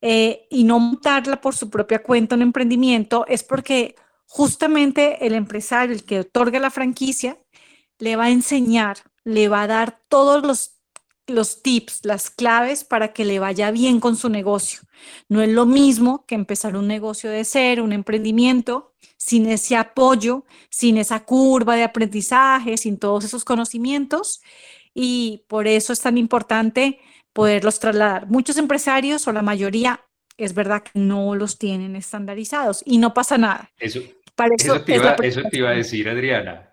eh, 0.00 0.46
y 0.50 0.64
no 0.64 0.78
montarla 0.78 1.40
por 1.40 1.54
su 1.54 1.70
propia 1.70 2.02
cuenta 2.02 2.34
un 2.34 2.42
emprendimiento 2.42 3.24
es 3.26 3.42
porque 3.42 3.94
justamente 4.26 5.26
el 5.26 5.34
empresario, 5.34 5.94
el 5.94 6.04
que 6.04 6.20
otorga 6.20 6.58
la 6.58 6.70
franquicia, 6.70 7.38
le 7.98 8.16
va 8.16 8.24
a 8.24 8.30
enseñar, 8.30 8.98
le 9.24 9.48
va 9.48 9.62
a 9.62 9.66
dar 9.66 10.00
todos 10.08 10.42
los 10.42 10.77
los 11.28 11.62
tips, 11.62 12.04
las 12.04 12.30
claves 12.30 12.84
para 12.84 13.12
que 13.12 13.24
le 13.24 13.38
vaya 13.38 13.70
bien 13.70 14.00
con 14.00 14.16
su 14.16 14.28
negocio. 14.28 14.80
No 15.28 15.42
es 15.42 15.48
lo 15.48 15.66
mismo 15.66 16.24
que 16.26 16.34
empezar 16.34 16.76
un 16.76 16.86
negocio 16.86 17.30
de 17.30 17.44
cero, 17.44 17.84
un 17.84 17.92
emprendimiento, 17.92 18.94
sin 19.16 19.46
ese 19.46 19.76
apoyo, 19.76 20.44
sin 20.70 20.96
esa 20.96 21.24
curva 21.24 21.76
de 21.76 21.84
aprendizaje, 21.84 22.76
sin 22.76 22.98
todos 22.98 23.24
esos 23.24 23.44
conocimientos. 23.44 24.42
Y 24.94 25.44
por 25.48 25.66
eso 25.66 25.92
es 25.92 26.00
tan 26.00 26.18
importante 26.18 26.98
poderlos 27.32 27.78
trasladar. 27.78 28.26
Muchos 28.28 28.56
empresarios 28.56 29.26
o 29.28 29.32
la 29.32 29.42
mayoría, 29.42 30.00
es 30.36 30.54
verdad 30.54 30.82
que 30.82 30.98
no 30.98 31.34
los 31.34 31.58
tienen 31.58 31.96
estandarizados 31.96 32.82
y 32.86 32.98
no 32.98 33.12
pasa 33.12 33.38
nada. 33.38 33.70
Eso, 33.78 34.00
eso, 34.56 34.80
te, 34.82 34.96
iba, 34.96 35.70
a 35.70 35.74
decir, 35.74 36.08
Adriana. 36.08 36.70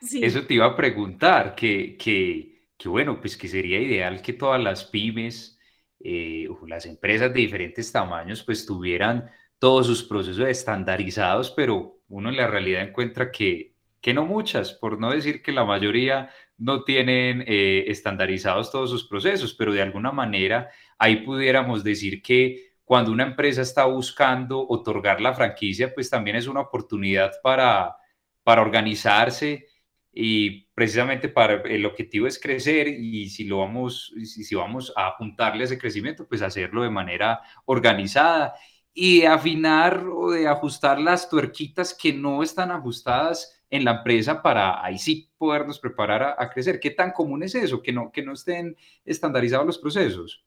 Eso 0.00 0.42
te 0.44 0.54
iba 0.54 0.66
a 0.66 0.76
preguntar, 0.76 1.54
que, 1.54 1.96
que 1.96 2.51
que 2.82 2.88
bueno, 2.88 3.20
pues 3.20 3.36
que 3.36 3.46
sería 3.46 3.80
ideal 3.80 4.22
que 4.22 4.32
todas 4.32 4.60
las 4.60 4.84
pymes 4.84 5.56
eh, 6.00 6.48
o 6.48 6.66
las 6.66 6.84
empresas 6.86 7.32
de 7.32 7.40
diferentes 7.40 7.92
tamaños 7.92 8.42
pues 8.42 8.66
tuvieran 8.66 9.30
todos 9.60 9.86
sus 9.86 10.02
procesos 10.02 10.48
estandarizados, 10.48 11.52
pero 11.52 12.00
uno 12.08 12.30
en 12.30 12.36
la 12.36 12.48
realidad 12.48 12.82
encuentra 12.82 13.30
que, 13.30 13.76
que 14.00 14.12
no 14.12 14.26
muchas, 14.26 14.72
por 14.72 14.98
no 14.98 15.12
decir 15.12 15.42
que 15.42 15.52
la 15.52 15.64
mayoría 15.64 16.30
no 16.58 16.82
tienen 16.82 17.44
eh, 17.46 17.84
estandarizados 17.86 18.72
todos 18.72 18.90
sus 18.90 19.06
procesos, 19.06 19.54
pero 19.54 19.72
de 19.72 19.82
alguna 19.82 20.10
manera 20.10 20.68
ahí 20.98 21.24
pudiéramos 21.24 21.84
decir 21.84 22.20
que 22.20 22.72
cuando 22.84 23.12
una 23.12 23.22
empresa 23.22 23.62
está 23.62 23.84
buscando 23.84 24.66
otorgar 24.68 25.20
la 25.20 25.34
franquicia, 25.34 25.94
pues 25.94 26.10
también 26.10 26.34
es 26.34 26.48
una 26.48 26.62
oportunidad 26.62 27.30
para, 27.44 27.96
para 28.42 28.62
organizarse 28.62 29.68
y 30.12 30.66
precisamente 30.74 31.28
para 31.28 31.62
el 31.62 31.86
objetivo 31.86 32.26
es 32.26 32.38
crecer 32.38 32.88
y 32.88 33.30
si 33.30 33.44
lo 33.44 33.58
vamos, 33.58 34.12
si, 34.24 34.54
vamos 34.54 34.92
a 34.94 35.06
apuntarle 35.06 35.62
a 35.62 35.64
ese 35.64 35.78
crecimiento, 35.78 36.28
pues 36.28 36.42
hacerlo 36.42 36.82
de 36.82 36.90
manera 36.90 37.40
organizada 37.64 38.52
y 38.92 39.24
afinar 39.24 40.04
o 40.06 40.32
de 40.32 40.46
ajustar 40.46 41.00
las 41.00 41.30
tuerquitas 41.30 41.94
que 41.94 42.12
no 42.12 42.42
están 42.42 42.70
ajustadas 42.70 43.58
en 43.70 43.86
la 43.86 43.92
empresa 43.92 44.42
para 44.42 44.84
ahí 44.84 44.98
sí 44.98 45.30
podernos 45.38 45.78
preparar 45.78 46.36
a, 46.38 46.50
crecer. 46.50 46.78
¿Qué 46.78 46.90
tan 46.90 47.12
común 47.12 47.42
es 47.42 47.54
eso? 47.54 47.80
Que 47.80 47.90
no, 47.90 48.12
que 48.12 48.22
no 48.22 48.34
estén 48.34 48.76
estandarizados 49.06 49.64
los 49.64 49.78
procesos. 49.78 50.44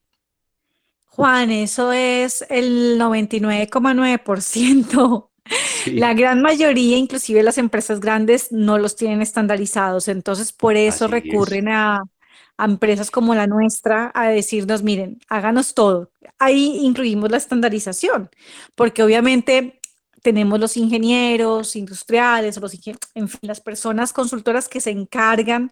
Juan, 1.07 1.49
eso 1.49 1.91
es 1.91 2.45
el 2.49 2.99
99,9%. 2.99 5.31
La 5.85 6.13
gran 6.13 6.41
mayoría, 6.41 6.97
inclusive 6.97 7.43
las 7.43 7.57
empresas 7.57 7.99
grandes, 7.99 8.51
no 8.51 8.77
los 8.77 8.95
tienen 8.95 9.21
estandarizados. 9.21 10.07
Entonces, 10.07 10.51
por 10.51 10.75
eso 10.75 11.07
recurren 11.07 11.69
a, 11.69 12.01
a 12.57 12.65
empresas 12.65 13.11
como 13.11 13.35
la 13.35 13.47
nuestra 13.47 14.11
a 14.13 14.27
decirnos, 14.29 14.83
miren, 14.83 15.19
háganos 15.29 15.73
todo. 15.73 16.11
Ahí 16.39 16.79
incluimos 16.81 17.29
la 17.31 17.37
estandarización, 17.37 18.29
porque 18.75 19.03
obviamente 19.03 19.79
tenemos 20.21 20.59
los 20.59 20.75
ingenieros 20.77 21.75
industriales, 21.75 22.57
los, 22.57 22.73
en 23.13 23.29
fin, 23.29 23.39
las 23.43 23.61
personas 23.61 24.11
consultoras 24.11 24.67
que 24.67 24.81
se 24.81 24.89
encargan 24.89 25.71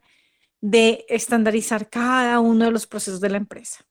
de 0.61 1.05
estandarizar 1.09 1.89
cada 1.89 2.39
uno 2.39 2.65
de 2.65 2.71
los 2.71 2.85
procesos 2.85 3.19
de 3.19 3.29
la 3.29 3.37
empresa. 3.37 3.83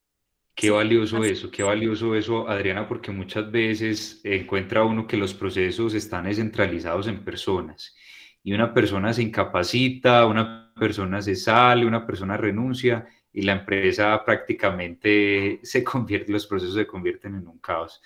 Qué 0.55 0.69
valioso 0.69 1.23
eso, 1.23 1.49
qué 1.49 1.63
valioso 1.63 2.15
eso, 2.15 2.47
Adriana, 2.47 2.87
porque 2.87 3.11
muchas 3.11 3.51
veces 3.51 4.21
encuentra 4.23 4.83
uno 4.83 5.07
que 5.07 5.17
los 5.17 5.33
procesos 5.33 5.95
están 5.95 6.25
descentralizados 6.25 7.07
en 7.07 7.23
personas 7.23 7.95
y 8.43 8.53
una 8.53 8.73
persona 8.73 9.13
se 9.13 9.23
incapacita, 9.23 10.25
una 10.27 10.71
persona 10.79 11.21
se 11.21 11.35
sale, 11.35 11.85
una 11.85 12.05
persona 12.05 12.37
renuncia 12.37 13.07
y 13.31 13.41
la 13.41 13.53
empresa 13.53 14.23
prácticamente 14.23 15.59
se 15.63 15.83
convierte, 15.83 16.31
los 16.31 16.45
procesos 16.45 16.75
se 16.75 16.85
convierten 16.85 17.35
en 17.35 17.47
un 17.47 17.59
caos. 17.59 18.01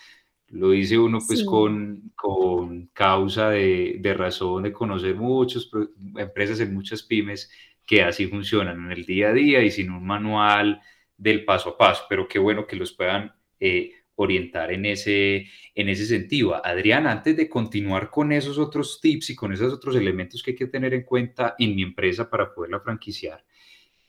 Lo 0.50 0.70
dice 0.70 0.98
uno 0.98 1.20
pues 1.28 1.44
con, 1.44 2.14
con, 2.16 2.88
causa 2.94 3.50
de, 3.50 3.98
de, 4.00 4.14
razón 4.14 4.64
de 4.64 4.72
conocer 4.72 5.14
muchas 5.16 5.70
empresas 6.16 6.62
en 6.62 6.74
muchas 6.74 7.04
pymes 7.04 7.52
que 7.86 8.02
así 8.02 8.28
funcionan 8.28 8.86
en 8.86 8.92
el 8.94 9.06
día 9.06 9.30
a 9.30 9.34
día 9.34 9.62
y 9.62 9.72
sin 9.72 9.92
un 9.92 10.06
manual 10.06 10.82
del 11.18 11.44
paso 11.46 11.70
a 11.70 11.78
paso, 11.78 12.06
pero 12.08 12.28
qué 12.28 12.40
bueno 12.40 12.68
que 12.68 12.76
los 12.76 12.94
puedan 12.94 13.34
eh, 13.60 13.92
orientar 14.16 14.72
en 14.72 14.86
ese, 14.86 15.48
en 15.76 15.90
ese 15.90 16.06
sentido. 16.06 16.64
Adrián, 16.66 17.08
antes 17.08 17.36
de 17.38 17.50
continuar 17.50 18.10
con 18.10 18.32
esos 18.32 18.58
otros 18.58 19.00
tips 19.02 19.32
y 19.32 19.36
con 19.36 19.54
esos 19.54 19.74
otros 19.74 19.96
elementos 19.96 20.42
que 20.42 20.52
hay 20.52 20.58
que 20.58 20.68
tener 20.68 20.94
en 20.94 21.04
cuenta 21.04 21.56
en 21.58 21.76
mi 21.76 21.84
empresa 21.84 22.30
para 22.30 22.54
poderla 22.54 22.80
franquiciar, 22.80 23.44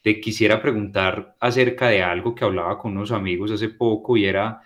te 0.02 0.20
quisiera 0.20 0.62
preguntar 0.62 1.36
acerca 1.40 1.88
de 1.88 2.02
algo 2.02 2.34
que 2.34 2.44
hablaba 2.44 2.78
con 2.78 2.92
unos 2.96 3.12
amigos 3.12 3.50
hace 3.50 3.68
poco 3.68 4.16
y 4.16 4.24
era, 4.24 4.60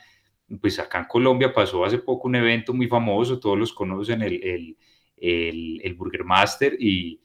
pues 0.60 0.78
acá 0.78 1.00
en 1.00 1.06
Colombia 1.06 1.52
pasó 1.52 1.84
hace 1.84 1.98
poco 1.98 2.28
un 2.28 2.36
evento 2.36 2.72
muy 2.72 2.86
famoso, 2.86 3.40
todos 3.40 3.58
los 3.58 3.72
conocen, 3.72 4.22
el, 4.22 4.42
el, 4.42 4.76
el, 5.16 5.80
el 5.82 5.94
Burger 5.94 6.24
Master 6.24 6.76
y 6.78 7.20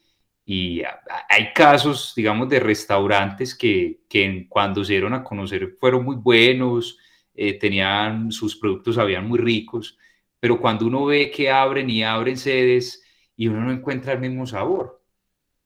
y 0.50 0.80
hay 1.28 1.52
casos, 1.52 2.14
digamos, 2.16 2.48
de 2.48 2.58
restaurantes 2.58 3.54
que, 3.54 4.00
que 4.08 4.46
cuando 4.48 4.82
se 4.82 4.94
dieron 4.94 5.12
a 5.12 5.22
conocer 5.22 5.76
fueron 5.78 6.06
muy 6.06 6.16
buenos, 6.16 6.96
eh, 7.34 7.58
tenían 7.58 8.32
sus 8.32 8.56
productos, 8.56 8.94
sabían 8.94 9.28
muy 9.28 9.38
ricos, 9.38 9.98
pero 10.40 10.58
cuando 10.58 10.86
uno 10.86 11.04
ve 11.04 11.30
que 11.30 11.50
abren 11.50 11.90
y 11.90 12.02
abren 12.02 12.38
sedes 12.38 13.04
y 13.36 13.48
uno 13.48 13.60
no 13.60 13.72
encuentra 13.72 14.14
el 14.14 14.20
mismo 14.20 14.46
sabor, 14.46 15.02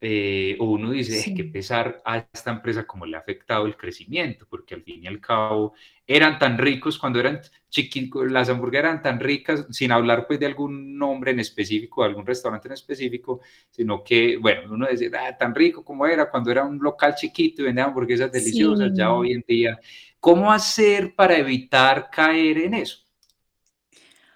eh, 0.01 0.57
o 0.59 0.65
uno 0.65 0.91
dice, 0.91 1.33
qué 1.33 1.45
pesar 1.45 2.03
a 2.05 2.27
esta 2.33 2.51
empresa 2.51 2.85
como 2.85 3.07
le 3.07 3.17
ha 3.17 3.21
afectado 3.21 3.67
el 3.67 3.77
crecimiento, 3.77 4.49
porque 4.51 4.75
al 4.75 4.83
fin 4.83 5.05
y 5.05 5.07
al 5.07 5.21
cabo 5.21 5.75
eran 6.05 6.41
tan 6.41 6.59
ricos 6.59 6.99
cuando 6.99 7.21
eran 7.21 7.41
las 8.29 8.49
hamburguesas 8.49 8.85
eran 8.85 9.02
tan 9.02 9.19
ricas, 9.19 9.67
sin 9.71 9.93
hablar 9.93 10.26
pues 10.26 10.38
de 10.38 10.47
algún 10.47 10.99
nombre 10.99 11.31
en 11.31 11.41
específico, 11.41 12.02
de 12.02 12.09
algún 12.09 12.26
restaurante 12.26 12.69
en 12.69 12.75
específico, 12.75 13.41
sino 13.71 14.05
que, 14.05 14.37
bueno, 14.37 14.73
uno 14.73 14.87
dice, 14.91 15.11
ah, 15.17 15.37
tan 15.37 15.55
rico 15.55 15.85
como 15.85 16.07
era 16.07 16.31
cuando 16.31 16.50
era 16.50 16.64
un 16.64 16.79
local 16.79 17.14
chiquito 17.14 17.62
y 17.62 17.67
vendía 17.67 17.85
hamburguesas 17.85 18.31
deliciosas, 18.31 18.93
ya 18.95 19.12
hoy 19.12 19.33
en 19.33 19.45
día, 19.47 19.81
¿cómo 20.21 20.52
hacer 20.52 21.14
para 21.14 21.37
evitar 21.37 22.11
caer 22.11 22.59
en 22.59 22.75
eso? 22.75 22.99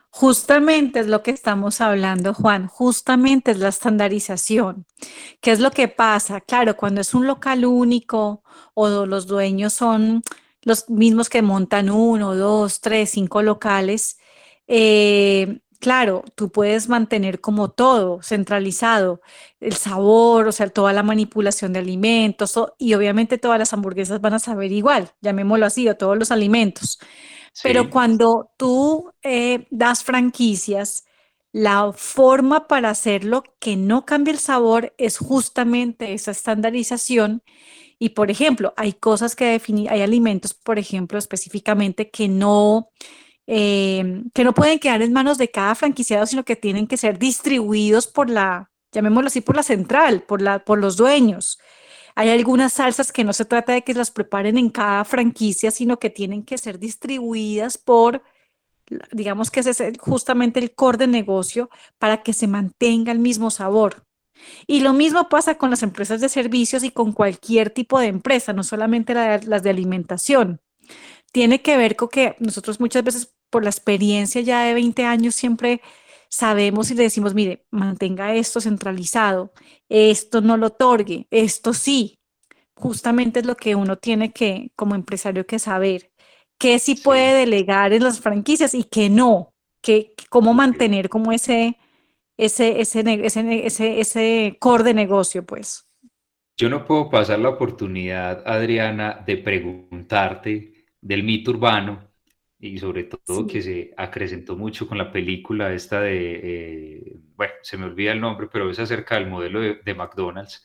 Justamente 0.09 1.01
es 1.01 1.09
lo 1.09 1.23
que 1.23 1.31
estamos 1.31 1.83
hablando, 1.83 2.33
Juan, 2.33 2.69
justamente 2.69 3.51
es 3.51 3.59
la 3.59 3.69
estandarización. 3.69 4.87
¿Qué 5.43 5.51
es 5.51 5.61
lo 5.61 5.71
que 5.71 5.89
pasa? 5.89 6.41
Claro, 6.41 6.75
cuando 6.75 7.03
es 7.03 7.13
un 7.13 7.27
local 7.27 7.67
único 7.67 8.43
o 8.73 9.05
los 9.05 9.27
dueños 9.27 9.75
son 9.75 10.23
los 10.67 10.91
mismos 10.91 11.31
que 11.31 11.43
montan 11.43 11.91
uno, 11.91 12.35
dos, 12.35 12.81
tres, 12.81 13.11
cinco 13.11 13.41
locales, 13.41 14.19
eh, 14.67 15.61
claro, 15.79 16.25
tú 16.35 16.51
puedes 16.51 16.89
mantener 16.89 17.41
como 17.41 17.71
todo 17.71 18.21
centralizado, 18.21 19.21
el 19.61 19.75
sabor, 19.75 20.49
o 20.49 20.53
sea, 20.53 20.69
toda 20.69 20.93
la 20.93 21.05
manipulación 21.05 21.73
de 21.73 21.79
alimentos 21.79 22.59
y 22.79 22.95
obviamente 22.95 23.39
todas 23.39 23.61
las 23.61 23.73
hamburguesas 23.73 24.21
van 24.21 24.35
a 24.35 24.39
saber 24.41 24.73
igual, 24.73 25.13
llamémoslo 25.21 25.67
así, 25.67 25.89
o 25.89 25.97
todos 25.97 26.19
los 26.19 26.33
alimentos. 26.33 26.99
Pero 27.63 27.89
cuando 27.89 28.51
tú 28.57 29.13
eh, 29.23 29.69
das 29.71 30.03
franquicias, 30.03 31.05
la 31.53 31.93
forma 31.95 32.67
para 32.67 32.91
hacerlo 32.91 33.45
que 33.61 33.77
no 33.77 34.05
cambie 34.05 34.33
el 34.35 34.41
sabor 34.41 34.95
es 34.99 35.19
justamente 35.19 36.13
esa 36.13 36.33
estandarización. 36.33 37.45
Y 37.99 38.11
por 38.11 38.31
ejemplo, 38.31 38.75
hay 38.77 38.93
cosas 38.93 39.35
que 39.35 39.47
definir, 39.47 39.91
hay 39.91 40.03
alimentos, 40.03 40.55
por 40.55 40.79
ejemplo, 40.79 41.19
específicamente 41.19 42.11
que 42.11 42.29
no, 42.29 42.91
eh, 43.47 44.23
que 44.35 44.45
no 44.45 44.55
pueden 44.55 44.79
quedar 44.79 45.03
en 45.03 45.13
manos 45.13 45.39
de 45.39 45.51
cada 45.51 45.75
franquiciado, 45.75 46.27
sino 46.27 46.45
que 46.45 46.57
tienen 46.57 46.87
que 46.87 46.99
ser 46.99 47.19
distribuidos 47.19 48.07
por 48.07 48.29
la, 48.29 48.71
llamémoslo 48.93 49.29
así, 49.29 49.41
por 49.41 49.57
la 49.57 49.63
central, 49.63 50.23
por, 50.23 50.43
la, 50.43 50.65
por 50.65 50.79
los 50.79 50.97
dueños. 50.97 51.59
Hay 52.15 52.31
algunas 52.31 52.73
salsas 52.75 53.13
que 53.13 53.25
no 53.25 53.33
se 53.35 53.45
trata 53.45 53.73
de 53.75 53.83
que 53.83 53.95
las 53.95 54.11
preparen 54.11 54.57
en 54.57 54.71
cada 54.71 55.05
franquicia, 55.05 55.71
sino 55.71 55.99
que 55.99 56.11
tienen 56.11 56.45
que 56.45 56.57
ser 56.59 56.79
distribuidas 56.79 57.77
por, 57.77 58.23
digamos 59.13 59.51
que 59.51 59.61
ese 59.61 59.71
es 59.71 59.99
justamente 59.99 60.59
el 60.61 60.75
core 60.75 60.99
de 60.99 61.07
negocio 61.09 61.69
para 61.99 62.23
que 62.23 62.33
se 62.33 62.47
mantenga 62.47 63.13
el 63.13 63.19
mismo 63.19 63.51
sabor. 63.51 64.06
Y 64.67 64.81
lo 64.81 64.93
mismo 64.93 65.29
pasa 65.29 65.57
con 65.57 65.71
las 65.71 65.83
empresas 65.83 66.21
de 66.21 66.29
servicios 66.29 66.83
y 66.85 66.91
con 66.91 67.13
cualquier 67.13 67.71
tipo 67.71 67.99
de 67.99 68.07
empresa, 68.07 68.53
no 68.53 68.63
solamente 68.63 69.15
las 69.15 69.63
de 69.63 69.71
alimentación. 69.71 70.61
Tiene 71.33 71.63
que 71.63 71.77
ver 71.77 71.97
con 71.97 72.09
que 72.09 72.37
nosotros 72.39 72.81
muchas 72.81 73.05
veces 73.05 73.35
por 73.51 73.65
la 73.65 73.71
experiencia 73.71 74.41
ya 74.41 74.65
de 74.65 74.75
20 74.75 75.05
años 75.05 75.35
siempre 75.35 75.81
sabemos 76.29 76.91
y 76.91 76.95
le 76.95 77.05
decimos, 77.05 77.35
mire, 77.35 77.67
mantenga 77.71 78.35
esto 78.35 78.61
centralizado, 78.61 79.53
esto 79.89 80.41
no 80.41 80.57
lo 80.57 80.69
otorgue, 80.69 81.27
esto 81.31 81.73
sí. 81.73 82.19
Justamente 82.75 83.41
es 83.41 83.47
lo 83.47 83.57
que 83.57 83.75
uno 83.75 83.97
tiene 83.97 84.33
que, 84.33 84.71
como 84.77 84.95
empresario, 84.95 85.47
que 85.47 85.59
saber, 85.59 86.13
qué 86.59 86.79
sí, 86.79 86.95
puede 86.97 87.35
delegar 87.35 87.93
en 87.93 88.05
las 88.05 88.21
franquicias 88.21 88.75
y 88.75 88.85
qué 88.85 89.09
no, 89.11 89.55
que, 89.81 90.15
cómo 90.31 90.55
mantener 90.55 91.09
como 91.09 91.33
ese, 91.33 91.79
ese, 92.37 92.81
ese, 92.81 93.03
ese, 93.25 94.01
ese, 94.01 94.57
core 94.59 94.85
de 94.85 94.95
negocio, 94.95 95.45
pues. 95.45 95.89
Yo 96.57 96.69
no 96.69 96.85
puedo 96.85 97.11
pasar 97.11 97.39
la 97.39 97.51
oportunidad, 97.51 98.43
Adriana, 98.47 99.23
de 99.27 99.37
preguntarte 99.37 100.87
del 101.01 101.23
mito 101.23 101.51
urbano 101.51 102.09
y 102.59 102.79
sobre 102.79 103.05
todo 103.05 103.47
que 103.47 103.61
se 103.61 103.93
acrecentó 103.97 104.57
mucho 104.57 104.89
con 104.89 104.97
la 104.97 105.13
película 105.13 105.73
esta 105.73 106.01
de, 106.01 106.41
eh, 106.43 107.17
bueno, 107.37 107.53
se 107.63 107.77
me 107.77 107.85
olvida 107.85 108.13
el 108.13 108.21
nombre, 108.21 108.49
pero 108.51 108.71
es 108.71 108.79
acerca 108.79 109.17
del 109.17 109.29
modelo 109.29 109.61
de, 109.61 109.95
McDonald's, 109.95 110.65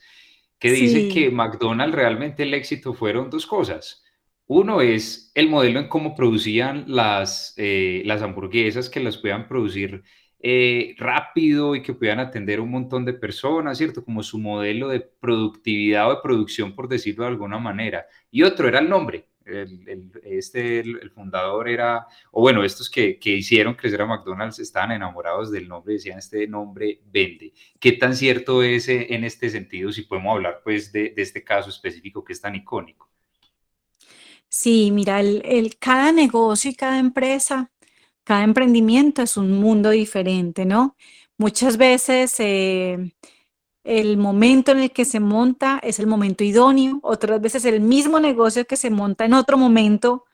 que 0.58 0.70
dice 0.70 1.08
que 1.08 1.30
McDonald's 1.30 1.94
realmente 1.94 2.44
el 2.44 2.54
éxito 2.54 2.94
fueron 2.94 3.28
dos 3.28 3.46
cosas. 3.46 4.02
Uno 4.46 4.80
es 4.80 5.30
el 5.34 5.48
modelo 5.48 5.80
en 5.80 5.88
cómo 5.88 6.14
producían 6.14 6.84
las, 6.86 7.54
eh, 7.56 8.02
las 8.06 8.22
hamburguesas, 8.22 8.88
que 8.88 9.00
las 9.00 9.18
puedan 9.18 9.48
producir 9.48 10.02
eh, 10.42 10.94
rápido 10.98 11.76
y 11.76 11.82
que 11.82 11.94
puedan 11.94 12.18
atender 12.18 12.60
un 12.60 12.70
montón 12.70 13.04
de 13.04 13.12
personas, 13.14 13.78
¿cierto? 13.78 14.04
Como 14.04 14.22
su 14.22 14.38
modelo 14.38 14.88
de 14.88 15.00
productividad 15.00 16.08
o 16.08 16.16
de 16.16 16.22
producción, 16.22 16.74
por 16.74 16.88
decirlo 16.88 17.24
de 17.24 17.30
alguna 17.30 17.58
manera. 17.58 18.06
Y 18.30 18.42
otro 18.42 18.68
era 18.68 18.80
el 18.80 18.88
nombre, 18.88 19.28
el, 19.44 20.12
este, 20.24 20.80
el, 20.80 21.10
fundador 21.10 21.68
era, 21.68 22.06
o 22.32 22.40
bueno, 22.40 22.64
estos 22.64 22.90
que, 22.90 23.18
que, 23.18 23.30
hicieron 23.30 23.74
crecer 23.74 24.02
a 24.02 24.06
McDonald's 24.06 24.58
estaban 24.58 24.92
enamorados 24.92 25.50
del 25.52 25.68
nombre, 25.68 25.94
decían 25.94 26.18
este 26.18 26.46
nombre 26.46 27.00
vende. 27.06 27.52
¿Qué 27.78 27.92
tan 27.92 28.16
cierto 28.16 28.62
es 28.62 28.88
eh, 28.88 29.08
en 29.10 29.24
este 29.24 29.48
sentido, 29.50 29.92
si 29.92 30.02
podemos 30.02 30.34
hablar 30.34 30.60
pues 30.64 30.92
de, 30.92 31.10
de 31.10 31.22
este 31.22 31.44
caso 31.44 31.70
específico 31.70 32.24
que 32.24 32.32
es 32.32 32.40
tan 32.40 32.54
icónico? 32.54 33.12
Sí, 34.54 34.90
mira, 34.92 35.18
el, 35.20 35.76
cada 35.78 36.12
negocio 36.12 36.70
y 36.70 36.74
cada 36.74 36.98
empresa, 36.98 37.71
cada 38.24 38.44
emprendimiento 38.44 39.22
es 39.22 39.36
un 39.36 39.52
mundo 39.52 39.90
diferente, 39.90 40.64
¿no? 40.64 40.96
Muchas 41.38 41.76
veces... 41.76 42.34
Eh, 42.38 43.12
el 43.84 44.16
momento 44.16 44.72
en 44.72 44.78
el 44.78 44.92
que 44.92 45.04
se 45.04 45.20
monta 45.20 45.80
es 45.82 45.98
el 45.98 46.06
momento 46.06 46.44
idóneo, 46.44 47.00
otras 47.02 47.40
veces 47.40 47.64
el 47.64 47.80
mismo 47.80 48.20
negocio 48.20 48.64
que 48.64 48.76
se 48.76 48.90
monta 48.90 49.24
en 49.24 49.34
otro 49.34 49.58
momento, 49.58 50.24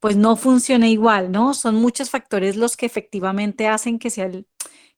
pues 0.00 0.16
no 0.16 0.36
funciona 0.36 0.88
igual, 0.88 1.32
¿no? 1.32 1.54
Son 1.54 1.76
muchos 1.76 2.10
factores 2.10 2.56
los 2.56 2.76
que 2.76 2.86
efectivamente 2.86 3.66
hacen 3.68 3.98
que, 3.98 4.10
sea 4.10 4.30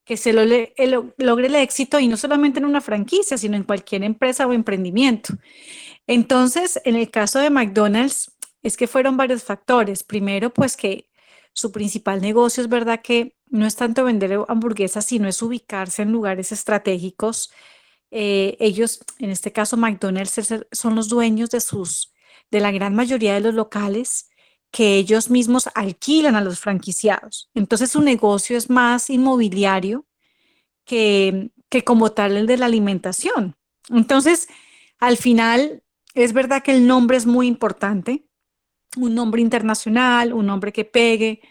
que 0.03 0.17
se 0.17 0.33
logre 0.33 0.73
el 0.77 1.55
éxito 1.55 1.99
y 1.99 2.07
no 2.07 2.17
solamente 2.17 2.59
en 2.59 2.65
una 2.65 2.81
franquicia, 2.81 3.37
sino 3.37 3.57
en 3.57 3.63
cualquier 3.63 4.03
empresa 4.03 4.45
o 4.47 4.53
emprendimiento. 4.53 5.33
Entonces, 6.07 6.79
en 6.85 6.95
el 6.95 7.09
caso 7.09 7.39
de 7.39 7.49
McDonald's, 7.49 8.31
es 8.61 8.77
que 8.77 8.87
fueron 8.87 9.17
varios 9.17 9.43
factores. 9.43 10.03
Primero, 10.03 10.51
pues 10.51 10.77
que 10.77 11.09
su 11.55 11.71
principal 11.71 12.21
negocio 12.21 12.61
es 12.61 12.69
verdad 12.69 13.01
que 13.01 13.37
no 13.47 13.65
es 13.65 13.77
tanto 13.77 14.03
vender 14.03 14.37
hamburguesas, 14.49 15.05
sino 15.05 15.29
es 15.29 15.41
ubicarse 15.41 16.01
en 16.01 16.11
lugares 16.11 16.51
estratégicos. 16.51 17.49
Eh, 18.11 18.57
ellos, 18.59 18.99
en 19.19 19.29
este 19.29 19.53
caso 19.53 19.77
McDonald's, 19.77 20.53
son 20.73 20.95
los 20.95 21.07
dueños 21.07 21.49
de 21.51 21.61
sus, 21.61 22.13
de 22.51 22.59
la 22.59 22.71
gran 22.71 22.93
mayoría 22.93 23.33
de 23.33 23.39
los 23.39 23.53
locales 23.53 24.29
que 24.69 24.97
ellos 24.97 25.29
mismos 25.29 25.69
alquilan 25.75 26.35
a 26.35 26.41
los 26.41 26.59
franquiciados. 26.59 27.49
Entonces 27.53 27.91
su 27.91 28.01
negocio 28.01 28.57
es 28.57 28.69
más 28.69 29.09
inmobiliario 29.09 30.05
que, 30.83 31.51
que 31.69 31.85
como 31.85 32.11
tal 32.11 32.35
el 32.35 32.47
de 32.47 32.57
la 32.57 32.65
alimentación. 32.65 33.55
Entonces, 33.89 34.49
al 34.99 35.15
final, 35.15 35.83
es 36.15 36.33
verdad 36.33 36.63
que 36.63 36.71
el 36.71 36.85
nombre 36.85 37.15
es 37.15 37.25
muy 37.25 37.47
importante, 37.47 38.25
un 38.97 39.15
nombre 39.15 39.41
internacional, 39.41 40.33
un 40.33 40.45
nombre 40.45 40.71
que 40.71 40.85
pegue, 40.85 41.41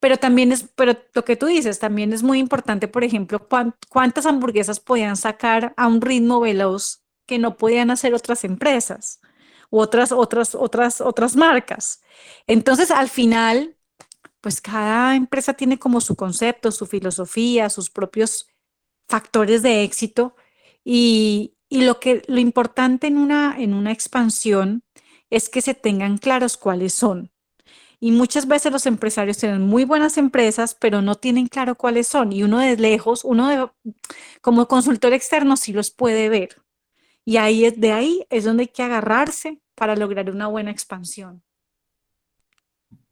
pero 0.00 0.18
también 0.18 0.52
es, 0.52 0.66
pero 0.74 0.96
lo 1.14 1.24
que 1.24 1.36
tú 1.36 1.46
dices, 1.46 1.78
también 1.78 2.12
es 2.12 2.22
muy 2.22 2.38
importante, 2.38 2.88
por 2.88 3.04
ejemplo, 3.04 3.48
cuántas 3.88 4.26
hamburguesas 4.26 4.78
podían 4.78 5.16
sacar 5.16 5.72
a 5.76 5.86
un 5.86 6.00
ritmo 6.00 6.40
veloz 6.40 7.02
que 7.26 7.38
no 7.38 7.56
podían 7.56 7.90
hacer 7.90 8.14
otras 8.14 8.44
empresas 8.44 9.20
u 9.70 9.80
otras, 9.80 10.12
otras, 10.12 10.54
otras, 10.54 11.00
otras 11.00 11.36
marcas. 11.36 12.02
Entonces, 12.46 12.90
al 12.90 13.08
final, 13.08 13.76
pues 14.40 14.60
cada 14.60 15.16
empresa 15.16 15.54
tiene 15.54 15.78
como 15.78 16.02
su 16.02 16.16
concepto, 16.16 16.70
su 16.70 16.86
filosofía, 16.86 17.70
sus 17.70 17.88
propios 17.90 18.46
factores 19.08 19.62
de 19.62 19.84
éxito 19.84 20.36
y, 20.84 21.56
y 21.70 21.82
lo 21.82 21.98
que 21.98 22.22
lo 22.26 22.38
importante 22.40 23.06
en 23.06 23.16
una, 23.16 23.56
en 23.58 23.74
una 23.74 23.90
expansión 23.90 24.83
es 25.34 25.48
que 25.48 25.60
se 25.60 25.74
tengan 25.74 26.18
claros 26.18 26.56
cuáles 26.56 26.94
son. 26.94 27.30
Y 28.00 28.12
muchas 28.12 28.46
veces 28.46 28.70
los 28.70 28.86
empresarios 28.86 29.38
tienen 29.38 29.62
muy 29.62 29.84
buenas 29.84 30.18
empresas, 30.18 30.76
pero 30.78 31.00
no 31.02 31.14
tienen 31.14 31.46
claro 31.46 31.74
cuáles 31.74 32.06
son. 32.06 32.32
Y 32.32 32.42
uno 32.42 32.58
de 32.60 32.76
lejos, 32.76 33.24
uno 33.24 33.48
de, 33.48 33.92
como 34.40 34.68
consultor 34.68 35.12
externo 35.12 35.56
sí 35.56 35.72
los 35.72 35.90
puede 35.90 36.28
ver. 36.28 36.60
Y 37.24 37.38
ahí 37.38 37.64
es 37.64 37.80
de 37.80 37.92
ahí 37.92 38.26
es 38.30 38.44
donde 38.44 38.64
hay 38.64 38.68
que 38.68 38.82
agarrarse 38.82 39.58
para 39.74 39.96
lograr 39.96 40.30
una 40.30 40.46
buena 40.46 40.70
expansión. 40.70 41.42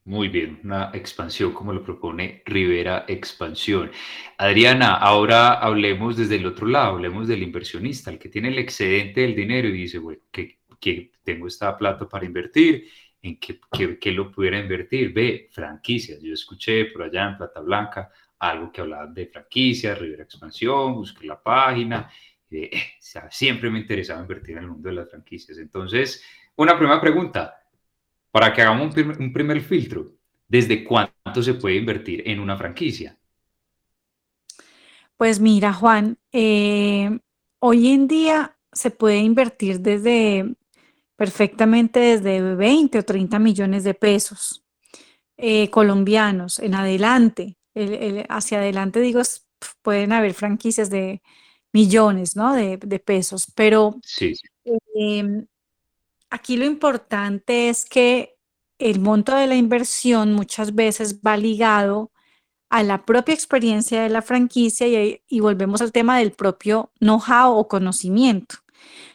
Muy 0.04 0.28
bien, 0.28 0.60
una 0.64 0.90
expansión 0.94 1.52
como 1.52 1.72
lo 1.72 1.82
propone 1.84 2.42
Rivera 2.44 3.04
Expansión. 3.06 3.90
Adriana, 4.36 4.94
ahora 4.94 5.54
hablemos 5.54 6.16
desde 6.16 6.36
el 6.36 6.46
otro 6.46 6.66
lado, 6.66 6.96
hablemos 6.96 7.28
del 7.28 7.42
inversionista, 7.42 8.10
el 8.10 8.18
que 8.18 8.28
tiene 8.28 8.48
el 8.48 8.58
excedente 8.58 9.20
del 9.20 9.36
dinero 9.36 9.68
y 9.68 9.72
dice, 9.72 9.98
bueno, 9.98 10.20
que, 10.32 10.58
que 10.82 11.12
tengo 11.22 11.46
esta 11.46 11.78
plata 11.78 12.08
para 12.08 12.26
invertir, 12.26 12.88
¿en 13.22 13.38
qué, 13.38 13.60
qué, 14.00 14.10
lo 14.10 14.32
pudiera 14.32 14.58
invertir? 14.58 15.12
Ve, 15.12 15.48
franquicias. 15.52 16.20
Yo 16.20 16.34
escuché 16.34 16.86
por 16.86 17.04
allá 17.04 17.28
en 17.28 17.36
Plata 17.36 17.60
Blanca 17.60 18.10
algo 18.40 18.72
que 18.72 18.80
hablaba 18.80 19.06
de 19.06 19.28
franquicias, 19.28 19.96
Rivera 19.96 20.24
Expansión, 20.24 20.94
busqué 20.94 21.28
la 21.28 21.40
página, 21.40 22.10
eh, 22.50 22.68
siempre 23.30 23.70
me 23.70 23.78
interesaba 23.78 24.22
invertir 24.22 24.56
en 24.56 24.64
el 24.64 24.70
mundo 24.70 24.88
de 24.88 24.96
las 24.96 25.08
franquicias. 25.08 25.56
Entonces, 25.58 26.24
una 26.56 26.76
primera 26.76 27.00
pregunta, 27.00 27.64
para 28.32 28.52
que 28.52 28.62
hagamos 28.62 28.96
un, 28.96 29.32
primer 29.32 29.60
filtro, 29.60 30.16
¿desde 30.48 30.82
cuánto 30.82 31.42
se 31.44 31.54
puede 31.54 31.76
invertir 31.76 32.24
en 32.26 32.40
una 32.40 32.56
franquicia? 32.56 33.16
Pues 35.16 35.38
mira, 35.38 35.72
Juan, 35.72 36.18
eh, 36.32 37.20
hoy 37.61 37.92
en 37.92 38.09
día 38.09 38.57
se 38.72 38.90
puede 38.90 39.18
invertir 39.18 39.78
desde 39.78 40.57
perfectamente 41.22 42.00
desde 42.00 42.56
20 42.56 42.98
o 42.98 43.04
30 43.04 43.38
millones 43.38 43.85
de 43.85 43.94
pesos 43.94 44.64
eh, 45.37 45.70
colombianos 45.70 46.58
en 46.58 46.74
adelante. 46.74 47.56
hacia 48.28 48.58
adelante, 48.58 49.00
digo, 49.00 49.22
pueden 49.82 50.12
haber 50.12 50.35
franquicias 50.35 50.90
de 50.90 51.22
millones 51.72 52.35
¿no? 52.35 52.52
de, 52.54 52.98
pesos, 52.98 53.46
pero 53.54 54.00
sí. 54.02 54.35
Em, 54.96 55.46
Aquí 56.28 56.56
lo 56.56 56.64
importante 56.64 57.68
es 57.68 57.85
que 57.85 58.37
el 58.78 58.98
monto 58.98 59.37
de 59.37 59.46
la 59.46 59.54
inversión 59.54 60.32
muchas 60.32 60.74
veces 60.74 61.20
va 61.20 61.37
ligado 61.37 62.11
a 62.68 62.82
la 62.82 63.04
propia 63.04 63.32
experiencia 63.32 64.02
de 64.02 64.08
la 64.08 64.22
franquicia 64.22 64.88
y, 64.88 65.40
volvemos 65.40 65.82
al 65.82 65.92
tema 65.92 66.18
del 66.18 66.32
propio 66.32 66.90
know-how 66.98 67.54
o 67.54 67.68
conocimiento. 67.68 68.56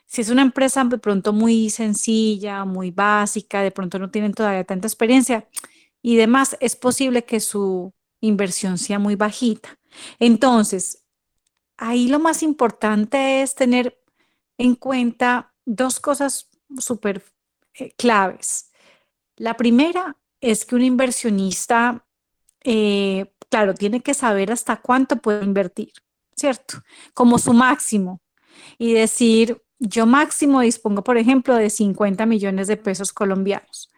Si 0.07 0.21
es 0.21 0.29
una 0.29 0.41
empresa 0.41 0.83
de 0.85 0.97
pronto 0.97 1.33
muy 1.33 1.69
sencilla, 1.69 2.65
muy 2.65 2.91
básica, 2.91 3.61
de 3.61 3.71
pronto 3.71 3.99
no 3.99 4.09
tienen 4.09 4.33
todavía 4.33 4.63
tanta 4.63 4.87
experiencia 4.87 5.47
y 6.01 6.15
demás, 6.15 6.55
es 6.61 6.75
posible 6.77 7.25
que 7.25 7.41
su 7.41 7.93
inversión 8.21 8.77
sea 8.77 8.99
muy 8.99 9.15
bajita. 9.15 9.77
Entonces, 10.19 11.03
ahí 11.77 12.07
lo 12.07 12.19
más 12.19 12.43
importante 12.43 13.41
es 13.41 13.55
tener 13.55 14.01
en 14.57 14.75
cuenta 14.75 15.53
dos 15.65 15.99
cosas 15.99 16.49
súper 16.77 17.23
eh, 17.73 17.91
claves. 17.97 18.71
La 19.35 19.55
primera 19.57 20.17
es 20.41 20.65
que 20.65 20.75
un 20.75 20.83
inversionista, 20.83 22.05
eh, 22.63 23.33
claro, 23.49 23.73
tiene 23.73 24.01
que 24.01 24.13
saber 24.13 24.51
hasta 24.51 24.77
cuánto 24.77 25.17
puede 25.17 25.43
invertir, 25.43 25.91
¿cierto? 26.35 26.81
Como 27.13 27.37
su 27.37 27.53
máximo. 27.53 28.21
Y 28.77 28.93
decir, 28.93 29.61
yo 29.79 30.05
máximo 30.05 30.61
dispongo, 30.61 31.03
por 31.03 31.17
ejemplo, 31.17 31.55
de 31.55 31.69
50 31.69 32.25
millones 32.25 32.67
de 32.67 32.77
pesos 32.77 33.13
colombianos. 33.13 33.89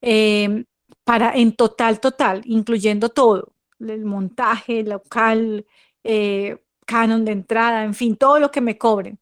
Em, 0.00 0.64
para 1.04 1.32
en 1.34 1.52
total, 1.54 2.00
total, 2.00 2.42
incluyendo 2.44 3.10
todo, 3.10 3.52
el 3.80 4.04
montaje, 4.04 4.82
local, 4.82 5.66
eh, 6.04 6.58
canon 6.86 7.24
de 7.24 7.32
entrada, 7.32 7.84
en 7.84 7.94
fin, 7.94 8.16
todo 8.16 8.40
lo 8.40 8.50
que 8.50 8.60
me 8.60 8.78
cobren, 8.78 9.18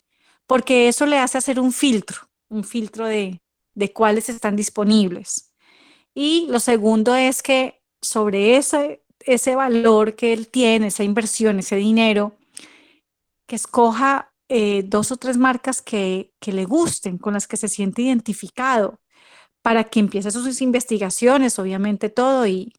porque 0.47 0.89
eso 0.89 1.07
le 1.07 1.19
hace 1.19 1.39
hacer 1.39 1.61
un 1.61 1.73
filtro 1.73 2.29
un 2.49 2.65
filtro 2.65 3.07
de, 3.07 3.41
de 3.75 3.93
cuáles 3.93 4.29
están 4.29 4.57
disponibles. 4.57 5.53
Y 6.15 6.47
lo 6.49 6.61
segundo 6.61 7.15
es 7.15 7.43
que 7.43 7.83
sobre 8.01 8.57
ese, 8.57 9.03
ese 9.21 9.55
valor 9.55 10.15
que 10.15 10.33
él 10.33 10.49
tiene, 10.49 10.89
esa 10.89 11.05
inversión, 11.05 11.59
ese 11.59 11.77
dinero, 11.77 12.37
que 13.47 13.57
escoja 13.57 14.33
eh, 14.49 14.83
dos 14.85 15.13
o 15.13 15.17
tres 15.17 15.37
marcas 15.37 15.83
que, 15.83 16.33
que, 16.41 16.53
le 16.53 16.65
gusten, 16.65 17.19
con 17.19 17.35
las 17.35 17.47
que 17.47 17.57
se 17.57 17.69
siente 17.69 18.03
identificado, 18.03 19.01
para 19.63 19.85
que 19.85 20.01
empiece 20.01 20.31
sus 20.31 20.61
investigaciones, 20.63 21.59
obviamente 21.59 22.09
todo, 22.09 22.47
y, 22.47 22.73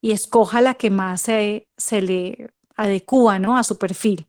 y 0.00 0.12
escoja 0.12 0.60
la 0.60 0.74
que 0.74 0.90
más 0.90 1.22
se, 1.22 1.68
se 1.76 2.02
le 2.02 2.50
adecua 2.76 3.38
¿no? 3.38 3.56
a 3.56 3.64
su 3.64 3.78
perfil. 3.78 4.28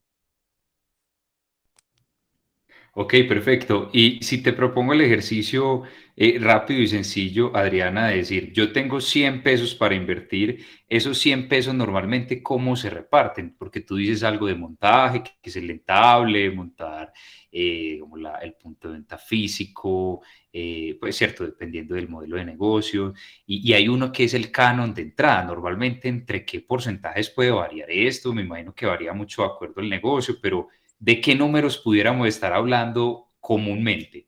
Ok, 3.00 3.14
perfecto. 3.30 3.92
Y 3.94 4.18
si 4.24 4.42
te 4.42 4.54
propongo 4.54 4.94
el 4.94 5.02
ejercicio 5.02 5.84
eh, 6.16 6.40
rápido 6.40 6.82
y 6.82 6.88
sencillo, 6.88 7.56
Adriana, 7.56 8.08
de 8.08 8.18
decir, 8.18 8.52
yo 8.54 8.72
tengo 8.72 9.00
100 9.02 9.44
pesos 9.44 9.76
para 9.76 9.94
invertir, 9.94 10.66
esos 10.90 11.20
100 11.20 11.48
pesos 11.48 11.76
normalmente, 11.76 12.42
¿cómo 12.42 12.76
se 12.76 12.90
reparten? 12.90 13.56
Porque 13.56 13.82
tú 13.82 13.98
dices 13.98 14.24
algo 14.24 14.48
de 14.48 14.56
montaje, 14.56 15.22
que, 15.22 15.32
es 15.44 15.56
el 15.58 15.68
rentable, 15.68 16.50
montar 16.50 17.14
eh, 17.52 18.00
como 18.00 18.18
el 18.18 18.54
punto 18.56 18.88
de 18.88 18.96
venta 18.96 19.20
físico, 19.20 20.24
eh, 20.52 20.98
pues 21.00 21.16
cierto, 21.16 21.46
dependiendo 21.46 21.94
del 21.94 22.10
modelo 22.10 22.38
de 22.38 22.46
negocio. 22.46 23.14
Y, 23.46 23.70
y 23.70 23.74
hay 23.74 23.88
uno 23.88 24.12
que 24.12 24.24
es 24.24 24.34
el 24.34 24.50
canon 24.52 24.96
de 24.96 25.04
entrada. 25.04 25.44
Normalmente, 25.44 26.08
¿entre 26.08 26.44
qué 26.44 26.62
porcentajes 26.62 27.30
puede 27.30 27.52
variar 27.52 27.92
esto? 27.92 28.34
Me 28.34 28.42
imagino 28.42 28.74
que 28.74 28.88
varía 28.88 29.14
mucho 29.14 29.44
de 29.44 29.50
acuerdo 29.50 29.82
al 29.82 29.90
negocio, 29.90 30.38
pero 30.42 30.70
¿de 31.00 31.22
qué 31.22 31.36
números 31.36 31.78
pudiéramos 31.78 32.28
estar 32.28 32.54
hablando 32.54 33.32
comúnmente? 33.40 34.28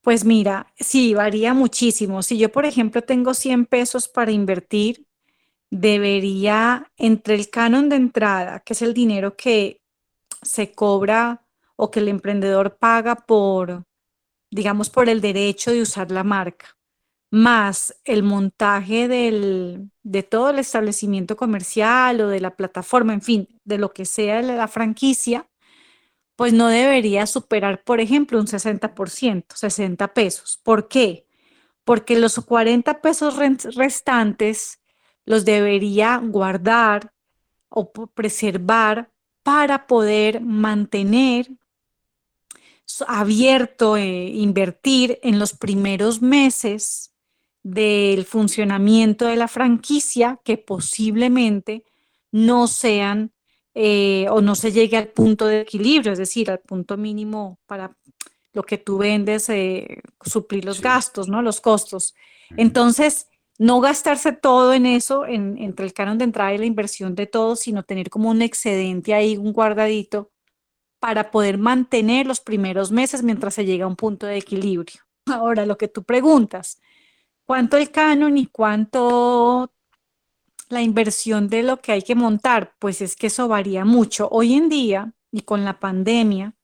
Pues 0.00 0.24
mira, 0.24 0.72
sí, 0.78 1.14
varía 1.14 1.52
muchísimo. 1.52 2.22
Si 2.22 2.38
yo, 2.38 2.52
por 2.52 2.64
ejemplo, 2.64 3.02
tengo 3.02 3.34
100 3.34 3.66
pesos 3.66 4.06
para 4.08 4.30
invertir, 4.30 5.04
debería, 5.70 6.92
entre 6.96 7.34
el 7.34 7.50
canon 7.50 7.88
de 7.88 7.96
entrada, 7.96 8.60
que 8.60 8.74
es 8.74 8.82
el 8.82 8.94
dinero 8.94 9.36
que 9.36 9.82
se 10.42 10.72
cobra 10.72 11.44
o 11.74 11.90
que 11.90 12.00
el 12.00 12.08
emprendedor 12.08 12.78
paga 12.78 13.16
por, 13.16 13.84
digamos, 14.50 14.90
por 14.90 15.08
el 15.08 15.20
derecho 15.20 15.72
de 15.72 15.82
usar 15.82 16.10
la 16.12 16.22
marca, 16.22 16.75
más 17.30 17.94
el 18.04 18.22
montaje 18.22 19.08
del, 19.08 19.90
de 20.02 20.22
todo 20.22 20.50
el 20.50 20.58
establecimiento 20.58 21.36
comercial 21.36 22.20
o 22.20 22.28
de 22.28 22.40
la 22.40 22.56
plataforma, 22.56 23.12
en 23.14 23.22
fin, 23.22 23.48
de 23.64 23.78
lo 23.78 23.92
que 23.92 24.04
sea 24.04 24.42
la 24.42 24.68
franquicia, 24.68 25.48
pues 26.36 26.52
no 26.52 26.68
debería 26.68 27.26
superar, 27.26 27.82
por 27.82 28.00
ejemplo, 28.00 28.38
un 28.38 28.46
60%, 28.46 29.44
60 29.54 30.14
pesos. 30.14 30.60
¿Por 30.62 30.88
qué? 30.88 31.26
Porque 31.84 32.18
los 32.18 32.36
40 32.36 33.00
pesos 33.00 33.36
restantes 33.36 34.80
los 35.24 35.44
debería 35.44 36.18
guardar 36.18 37.12
o 37.68 37.92
preservar 37.92 39.10
para 39.42 39.86
poder 39.86 40.40
mantener 40.40 41.48
abierto, 43.06 43.96
e 43.96 44.28
invertir 44.28 45.18
en 45.22 45.38
los 45.38 45.54
primeros 45.54 46.22
meses 46.22 47.12
del 47.66 48.24
funcionamiento 48.24 49.26
de 49.26 49.34
la 49.34 49.48
franquicia 49.48 50.38
que 50.44 50.56
posiblemente 50.56 51.84
no 52.30 52.68
sean 52.68 53.32
eh, 53.74 54.28
o 54.30 54.40
no 54.40 54.54
se 54.54 54.70
llegue 54.70 54.96
al 54.96 55.08
punto 55.08 55.48
de 55.48 55.62
equilibrio, 55.62 56.12
es 56.12 56.18
decir, 56.18 56.48
al 56.48 56.60
punto 56.60 56.96
mínimo 56.96 57.58
para 57.66 57.96
lo 58.52 58.62
que 58.62 58.78
tú 58.78 58.98
vendes, 58.98 59.48
eh, 59.48 60.00
suplir 60.24 60.64
los 60.64 60.80
gastos, 60.80 61.28
¿no? 61.28 61.42
Los 61.42 61.60
costos. 61.60 62.14
Entonces, 62.56 63.26
no 63.58 63.80
gastarse 63.80 64.30
todo 64.30 64.72
en 64.72 64.86
eso, 64.86 65.26
entre 65.26 65.86
el 65.86 65.92
canon 65.92 66.18
de 66.18 66.24
entrada 66.24 66.54
y 66.54 66.58
la 66.58 66.66
inversión 66.66 67.16
de 67.16 67.26
todo, 67.26 67.56
sino 67.56 67.82
tener 67.82 68.10
como 68.10 68.30
un 68.30 68.42
excedente 68.42 69.12
ahí, 69.12 69.36
un 69.36 69.52
guardadito, 69.52 70.30
para 71.00 71.32
poder 71.32 71.58
mantener 71.58 72.28
los 72.28 72.38
primeros 72.38 72.92
meses 72.92 73.24
mientras 73.24 73.54
se 73.54 73.64
llega 73.64 73.86
a 73.86 73.88
un 73.88 73.96
punto 73.96 74.24
de 74.26 74.36
equilibrio. 74.36 75.02
Ahora, 75.26 75.66
lo 75.66 75.76
que 75.76 75.88
tú 75.88 76.04
preguntas, 76.04 76.80
¿cuánto 77.46 77.76
el 77.76 77.90
canon 77.90 78.36
y 78.36 78.46
cuánto 78.46 79.72
la 80.68 80.82
inversión 80.82 81.48
de 81.48 81.62
lo 81.62 81.80
que 81.80 81.92
hay 81.92 82.02
que 82.02 82.14
montar? 82.14 82.74
Pues 82.78 83.00
es 83.00 83.16
que 83.16 83.28
eso 83.28 83.48
varía 83.48 83.84
mucho. 83.84 84.28
Hoy 84.30 84.54
en 84.54 84.68
día, 84.68 85.12
y 85.30 85.42
con 85.42 85.64
la 85.64 85.78
pandemia, 85.78 86.54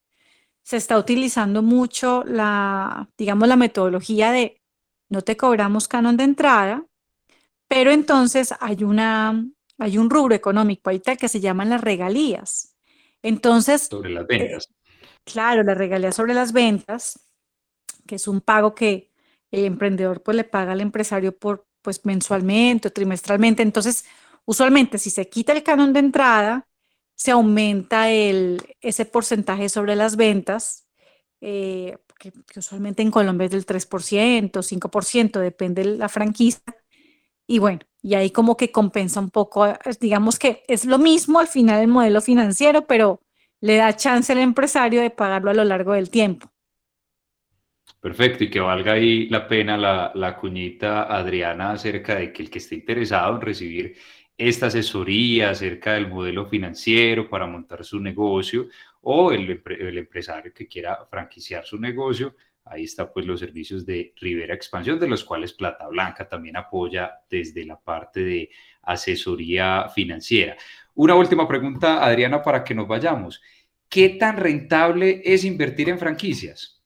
se 0.63 0.77
está 0.77 0.99
utilizando 0.99 1.63
mucho 1.63 2.25
la, 2.25 3.09
digamos, 3.17 3.49
la 3.49 3.57
metodología 3.57 4.33
de 4.33 4.61
no 5.09 5.23
te 5.23 5.37
cobramos 5.37 5.89
canon 5.89 6.17
de 6.17 6.25
entrada, 6.25 6.87
pero 7.69 7.91
entonces 7.91 8.55
hay 8.61 8.83
una, 8.85 9.47
hay 9.79 9.99
un 9.99 10.11
rubro 10.11 10.35
económico 10.35 10.91
ahí 10.91 11.01
que 11.01 11.29
se 11.29 11.41
llaman 11.41 11.71
las 11.71 11.81
regalías. 11.81 12.77
Entonces. 13.23 13.83
Sobre 13.83 14.11
las 14.11 14.27
ventas. 14.27 14.69
Eh, 14.71 15.07
claro, 15.25 15.63
la 15.63 15.75
regalía 15.75 16.13
sobre 16.13 16.35
las 16.35 16.53
ventas, 16.53 17.29
que 18.07 18.17
es 18.17 18.27
un 18.27 18.41
pago 18.41 18.75
que 18.75 19.12
el 19.53 19.67
emprendedor 19.67 20.23
pues 20.23 20.37
le 20.37 20.45
paga 20.45 20.73
al 20.73 20.81
empresario 20.81 21.37
por 21.37 21.67
pues 21.83 22.05
mensualmente 22.05 22.89
o 22.89 22.93
trimestralmente. 22.93 23.63
Entonces, 23.63 24.05
usualmente 24.45 24.99
si 24.99 25.11
se 25.11 25.29
quita 25.29 25.53
el 25.53 25.63
canon 25.63 25.93
de 25.93 26.01
entrada, 26.01 26.69
se 27.15 27.31
aumenta 27.31 28.11
el, 28.11 28.63
ese 28.81 29.05
porcentaje 29.05 29.69
sobre 29.69 29.95
las 29.97 30.17
ventas, 30.17 30.89
eh, 31.41 31.97
que, 32.19 32.33
usualmente 32.57 33.03
en 33.03 33.11
Colombia 33.11 33.47
es 33.47 33.51
del 33.53 33.67
3%, 33.67 34.63
5%, 34.63 35.41
depende 35.41 35.83
de 35.85 35.99
la 35.99 36.09
franquicia. 36.09 36.63
Y 37.47 37.59
bueno, 37.59 37.81
y 38.01 38.15
ahí 38.15 38.31
como 38.31 38.57
que 38.57 38.73
compensa 38.73 39.21
un 39.21 39.31
poco, 39.31 39.67
digamos 40.01 40.39
que 40.39 40.63
es 40.69 40.85
lo 40.85 40.99
mismo 40.99 41.41
al 41.41 41.49
final 41.49 41.81
el 41.81 41.89
modelo 41.89 42.21
financiero, 42.21 42.87
pero 42.87 43.21
le 43.61 43.77
da 43.77 43.97
chance 43.97 44.33
al 44.33 44.39
empresario 44.39 45.01
de 45.03 45.11
pagarlo 45.11 45.51
a 45.51 45.55
lo 45.55 45.65
largo 45.65 45.93
del 45.93 46.11
tiempo. 46.11 46.52
Perfecto, 48.03 48.45
y 48.45 48.51
que 48.51 48.61
valga 48.61 48.93
ahí 48.95 49.29
la 49.29 49.47
pena 49.47 49.77
la, 49.79 50.11
la 50.15 50.37
cuñita 50.37 51.05
Adriana 51.05 51.71
acerca 51.73 52.17
de 52.17 52.33
que 52.33 52.43
el 52.43 52.51
que 52.51 52.59
esté 52.59 52.75
interesado 52.75 53.37
en 53.37 53.41
recibir 53.41 53.97
esta 54.37 54.67
asesoría 54.67 55.51
acerca 55.51 55.95
del 55.95 56.09
modelo 56.09 56.45
financiero 56.47 57.29
para 57.31 57.47
montar 57.47 57.85
su 57.85 58.01
negocio 58.01 58.67
o 59.03 59.31
el, 59.33 59.63
el 59.67 59.99
empresario 59.99 60.53
que 60.53 60.67
quiera 60.67 61.07
franquiciar 61.09 61.65
su 61.65 61.79
negocio, 61.79 62.35
Ahí 62.65 62.85
está 62.85 63.13
pues 63.13 63.27
los 63.27 63.41
servicios 63.41 63.85
de 63.85 64.15
Rivera 64.21 64.55
Expansión, 64.55 64.99
de 65.01 65.09
los 65.09 65.25
cuales 65.25 65.53
Plata 65.53 65.89
Blanca 65.89 66.29
también 66.29 66.57
apoya 66.57 67.13
desde 67.29 67.65
la 67.65 67.81
parte 67.81 68.23
de 68.23 68.51
asesoría 68.83 69.89
financiera. 69.89 70.57
Una 70.95 71.15
última 71.15 71.49
pregunta, 71.49 72.05
Adriana, 72.05 72.43
para 72.43 72.63
que 72.63 72.75
nos 72.75 72.87
vayamos. 72.87 73.43
¿Qué 73.89 74.11
tan 74.11 74.37
rentable 74.37 75.23
es 75.25 75.45
invertir 75.45 75.89
en 75.89 75.99
franquicias? 75.99 76.82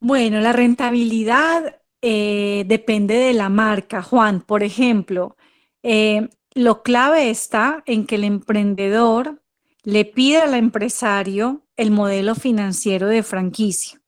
Bueno, 0.00 0.40
la 0.40 0.52
rentabilidad 0.52 1.80
eh, 2.02 2.64
depende 2.66 3.14
de 3.14 3.32
la 3.32 3.48
marca, 3.48 4.02
Juan. 4.02 4.40
Por 4.40 4.62
ejemplo, 4.62 5.36
eh, 5.82 6.28
lo 6.54 6.82
clave 6.82 7.30
está 7.30 7.82
en 7.86 8.06
que 8.06 8.14
el 8.14 8.24
emprendedor 8.24 9.42
le 9.82 10.04
pide 10.04 10.38
al 10.38 10.54
empresario 10.54 11.64
el 11.76 11.90
modelo 11.90 12.34
financiero 12.34 13.08
de 13.08 13.22
franquicia. 13.22 14.00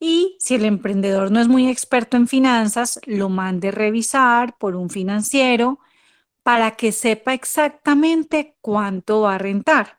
Y 0.00 0.36
si 0.38 0.54
el 0.54 0.64
emprendedor 0.64 1.30
no 1.30 1.40
es 1.40 1.48
muy 1.48 1.68
experto 1.68 2.16
en 2.16 2.28
finanzas, 2.28 3.00
lo 3.04 3.28
mande 3.28 3.70
revisar 3.70 4.56
por 4.56 4.76
un 4.76 4.90
financiero 4.90 5.80
para 6.42 6.76
que 6.76 6.92
sepa 6.92 7.34
exactamente 7.34 8.56
cuánto 8.60 9.22
va 9.22 9.34
a 9.34 9.38
rentar. 9.38 9.98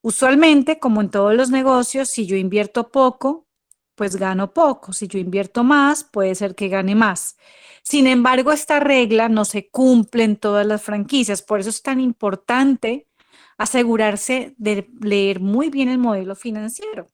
Usualmente, 0.00 0.78
como 0.78 1.00
en 1.00 1.10
todos 1.10 1.34
los 1.34 1.50
negocios, 1.50 2.08
si 2.08 2.26
yo 2.26 2.36
invierto 2.36 2.90
poco, 2.90 3.43
pues 3.94 4.16
gano 4.16 4.52
poco. 4.52 4.92
Si 4.92 5.08
yo 5.08 5.18
invierto 5.18 5.64
más, 5.64 6.04
puede 6.04 6.34
ser 6.34 6.54
que 6.54 6.68
gane 6.68 6.94
más. 6.94 7.36
Sin 7.82 8.06
embargo, 8.06 8.52
esta 8.52 8.80
regla 8.80 9.28
no 9.28 9.44
se 9.44 9.68
cumple 9.68 10.24
en 10.24 10.36
todas 10.36 10.66
las 10.66 10.82
franquicias. 10.82 11.42
Por 11.42 11.60
eso 11.60 11.70
es 11.70 11.82
tan 11.82 12.00
importante 12.00 13.06
asegurarse 13.58 14.54
de 14.58 14.88
leer 15.00 15.40
muy 15.40 15.70
bien 15.70 15.88
el 15.88 15.98
modelo 15.98 16.34
financiero. 16.34 17.08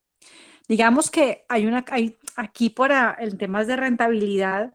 Digamos 0.67 1.11
que 1.11 1.43
hay 1.49 1.65
una, 1.65 1.83
hay 1.89 2.17
aquí 2.35 2.69
para 2.69 3.11
el 3.19 3.37
temas 3.37 3.67
de 3.67 3.75
rentabilidad, 3.75 4.73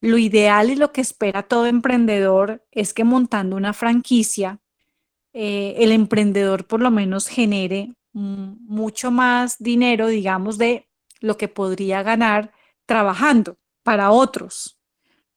lo 0.00 0.18
ideal 0.18 0.70
y 0.70 0.76
lo 0.76 0.92
que 0.92 1.00
espera 1.00 1.42
todo 1.42 1.66
emprendedor 1.66 2.64
es 2.70 2.94
que 2.94 3.04
montando 3.04 3.56
una 3.56 3.72
franquicia, 3.72 4.60
eh, 5.32 5.76
el 5.78 5.92
emprendedor 5.92 6.66
por 6.66 6.80
lo 6.80 6.90
menos 6.90 7.28
genere 7.28 7.92
mucho 8.12 9.10
más 9.10 9.58
dinero, 9.58 10.08
digamos, 10.08 10.58
de 10.58 10.87
lo 11.20 11.36
que 11.36 11.48
podría 11.48 12.02
ganar 12.02 12.52
trabajando 12.86 13.58
para 13.82 14.10
otros 14.10 14.78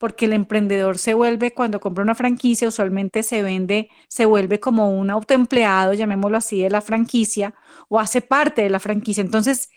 porque 0.02 0.24
el 0.24 0.32
emprendedor 0.32 0.98
se 0.98 1.14
vuelve, 1.14 1.54
cuando 1.54 1.78
compra 1.78 2.02
una 2.02 2.16
franquicia, 2.16 2.66
usualmente 2.66 3.22
se 3.22 3.40
vende, 3.40 3.88
se 4.08 4.26
vuelve 4.26 4.58
como 4.58 4.90
un 4.90 5.10
autoempleado, 5.10 5.94
llamémoslo 5.94 6.38
así, 6.38 6.60
de 6.60 6.70
la 6.70 6.80
franquicia, 6.80 7.54
o 7.88 8.00
hace 8.00 8.20
parte 8.20 8.62
de 8.62 8.70
la 8.70 8.80
franquicia. 8.80 9.20
Entonces, 9.20 9.70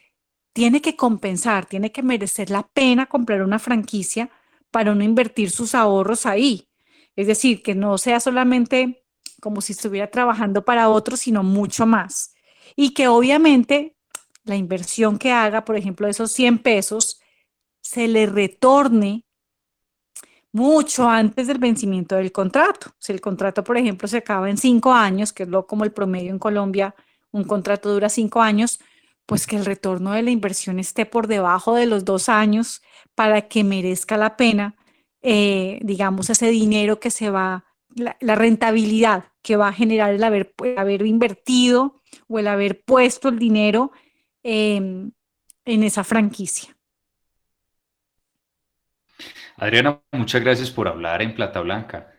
tiene 0.52 0.82
que 0.82 0.96
compensar, 0.96 1.68
tiene 1.68 1.92
que 1.92 2.02
merecer 2.02 2.50
la 2.50 2.68
pena 2.74 3.06
comprar 3.06 3.44
una 3.44 3.60
franquicia 3.60 4.32
para 4.72 4.96
no 4.96 5.04
invertir 5.04 5.52
sus 5.52 5.76
ahorros 5.76 6.26
ahí. 6.26 6.70
Es 7.16 7.28
decir, 7.28 7.62
que 7.62 7.76
no 7.76 8.00
sea 8.00 8.20
solamente 8.20 9.04
como 9.42 9.62
si 9.62 9.74
estuviera 9.74 10.10
trabajando 10.10 10.66
para 10.66 10.90
otros, 10.90 11.20
sino 11.20 11.44
mucho 11.44 11.86
más. 11.86 12.34
Y 12.76 12.96
que 12.96 13.08
obviamente 13.08 13.95
la 14.46 14.56
inversión 14.56 15.18
que 15.18 15.32
haga, 15.32 15.66
por 15.66 15.76
ejemplo, 15.76 16.08
esos 16.08 16.32
100 16.32 16.60
pesos, 16.60 17.20
se 17.82 18.08
le 18.08 18.26
retorne 18.26 19.26
mucho 20.52 21.10
antes 21.10 21.48
del 21.48 21.58
vencimiento 21.58 22.16
del 22.16 22.32
contrato. 22.32 22.92
Si 22.98 23.12
el 23.12 23.20
contrato, 23.20 23.64
por 23.64 23.78
ejemplo, 23.78 24.08
se 24.08 24.18
acaba 24.18 24.50
en 24.50 24.58
cinco 24.58 24.94
años, 24.94 25.34
que 25.34 25.44
es 25.44 25.50
lo 25.50 25.68
como 25.68 25.84
el 25.84 25.92
promedio 25.92 26.32
en 26.32 26.40
Colombia, 26.40 26.96
un 27.32 27.44
contrato 27.44 27.92
dura 27.92 28.08
cinco 28.08 28.42
años, 28.42 28.80
pues 29.26 29.48
que 29.48 29.58
el 29.58 29.66
retorno 29.66 30.12
de 30.12 30.24
la 30.24 30.32
inversión 30.32 30.80
esté 30.80 31.06
por 31.06 31.28
debajo 31.28 31.76
de 31.76 31.88
los 31.88 32.06
dos 32.06 32.30
años 32.30 32.82
para 33.16 33.48
que 33.50 33.64
merezca 33.64 34.18
la 34.18 34.38
pena, 34.38 34.76
eh, 35.22 35.80
digamos, 35.82 36.30
ese 36.30 36.50
dinero 36.50 37.00
que 37.00 37.12
se 37.12 37.30
va, 37.30 37.66
la, 37.90 38.36
rentabilidad 38.36 39.26
que 39.42 39.58
va 39.58 39.70
a 39.70 39.74
generar 39.74 40.14
el 40.14 40.24
haber 40.24 41.06
invertido 41.06 42.02
o 42.28 42.40
el 42.40 42.48
haber 42.48 42.84
puesto 42.84 43.30
el 43.30 43.40
dinero 43.40 43.92
en 44.46 45.14
esa 45.66 46.04
franquicia. 46.04 46.76
Adriana, 49.58 50.02
muchas 50.12 50.42
gracias 50.42 50.70
por 50.70 50.88
hablar 50.88 51.22
en 51.22 51.34
Plata 51.34 51.62
Blanca. 51.62 52.12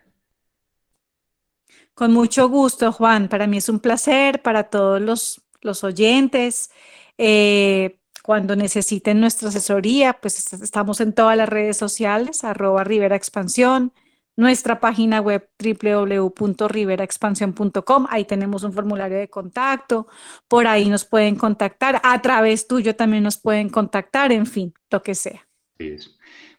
Con 1.94 2.12
mucho 2.12 2.48
gusto, 2.48 2.92
Juan. 2.92 3.28
Para 3.28 3.46
mí 3.46 3.58
es 3.58 3.68
un 3.68 3.80
placer, 3.80 4.42
para 4.42 4.64
todos 4.64 5.00
los, 5.00 5.84
oyentes. 5.84 6.70
Eh, 7.18 7.98
cuando 8.22 8.56
necesiten 8.56 9.20
nuestra 9.20 9.48
asesoría, 9.48 10.14
pues 10.14 10.52
estamos 10.52 11.00
en 11.00 11.12
todas 11.12 11.36
las 11.36 11.48
redes 11.48 11.76
sociales, 11.76 12.44
arroba 12.44 12.84
Rivera 12.84 13.16
Expansión, 13.16 13.92
nuestra 14.36 14.80
página 14.80 15.20
web 15.20 15.46
www.riveraexpansión.com. 15.58 18.06
Ahí 18.08 18.24
tenemos 18.24 18.62
un 18.62 18.72
formulario 18.72 19.18
de 19.18 19.28
contacto. 19.28 20.06
Por 20.46 20.66
ahí 20.66 20.88
nos 20.88 21.04
pueden 21.04 21.36
contactar. 21.36 22.00
A 22.04 22.22
través 22.22 22.68
tuyo 22.68 22.94
también 22.94 23.22
nos 23.22 23.38
pueden 23.38 23.68
contactar, 23.68 24.32
en 24.32 24.46
fin, 24.46 24.72
lo 24.90 25.02
que 25.02 25.14
sea. 25.14 25.46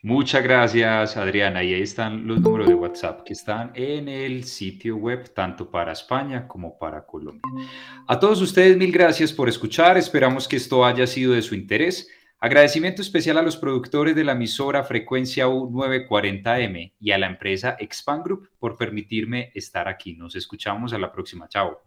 Muchas 0.03 0.43
gracias, 0.43 1.17
Adriana. 1.17 1.63
Y 1.63 1.73
ahí 1.73 1.81
están 1.81 2.27
los 2.27 2.39
números 2.39 2.67
de 2.67 2.75
WhatsApp 2.75 3.23
que 3.23 3.33
están 3.33 3.71
en 3.73 4.07
el 4.07 4.43
sitio 4.43 4.95
web, 4.95 5.33
tanto 5.33 5.69
para 5.69 5.91
España 5.91 6.47
como 6.47 6.77
para 6.77 7.05
Colombia. 7.05 7.41
A 8.07 8.19
todos 8.19 8.41
ustedes, 8.41 8.77
mil 8.77 8.91
gracias 8.91 9.33
por 9.33 9.49
escuchar. 9.49 9.97
Esperamos 9.97 10.47
que 10.47 10.57
esto 10.57 10.85
haya 10.85 11.07
sido 11.07 11.33
de 11.33 11.41
su 11.41 11.55
interés. 11.55 12.07
Agradecimiento 12.39 13.01
especial 13.01 13.39
a 13.39 13.41
los 13.41 13.57
productores 13.57 14.15
de 14.15 14.23
la 14.23 14.33
emisora 14.33 14.83
Frecuencia 14.83 15.47
U940M 15.47 16.93
y 16.99 17.11
a 17.11 17.17
la 17.17 17.25
empresa 17.25 17.75
Expand 17.79 18.23
Group 18.23 18.49
por 18.59 18.77
permitirme 18.77 19.51
estar 19.55 19.87
aquí. 19.87 20.13
Nos 20.13 20.35
escuchamos 20.35 20.93
a 20.93 20.99
la 20.99 21.11
próxima. 21.11 21.47
Chao. 21.49 21.81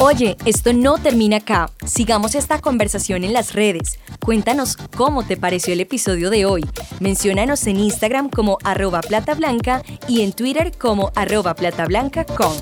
Oye, 0.00 0.36
esto 0.44 0.72
no 0.72 0.98
termina 0.98 1.36
acá. 1.36 1.70
Sigamos 1.86 2.34
esta 2.34 2.60
conversación 2.60 3.22
en 3.22 3.32
las 3.32 3.54
redes. 3.54 4.00
Cuéntanos 4.18 4.76
cómo 4.96 5.24
te 5.24 5.36
pareció 5.36 5.72
el 5.72 5.80
episodio 5.80 6.30
de 6.30 6.46
hoy. 6.46 6.64
Menciónanos 6.98 7.64
en 7.68 7.78
Instagram 7.78 8.28
como 8.28 8.58
arroba 8.64 9.02
platablanca 9.02 9.82
y 10.08 10.22
en 10.22 10.32
Twitter 10.32 10.72
como 10.76 11.12
arroba 11.14 11.54
platablanca.com. 11.54 12.54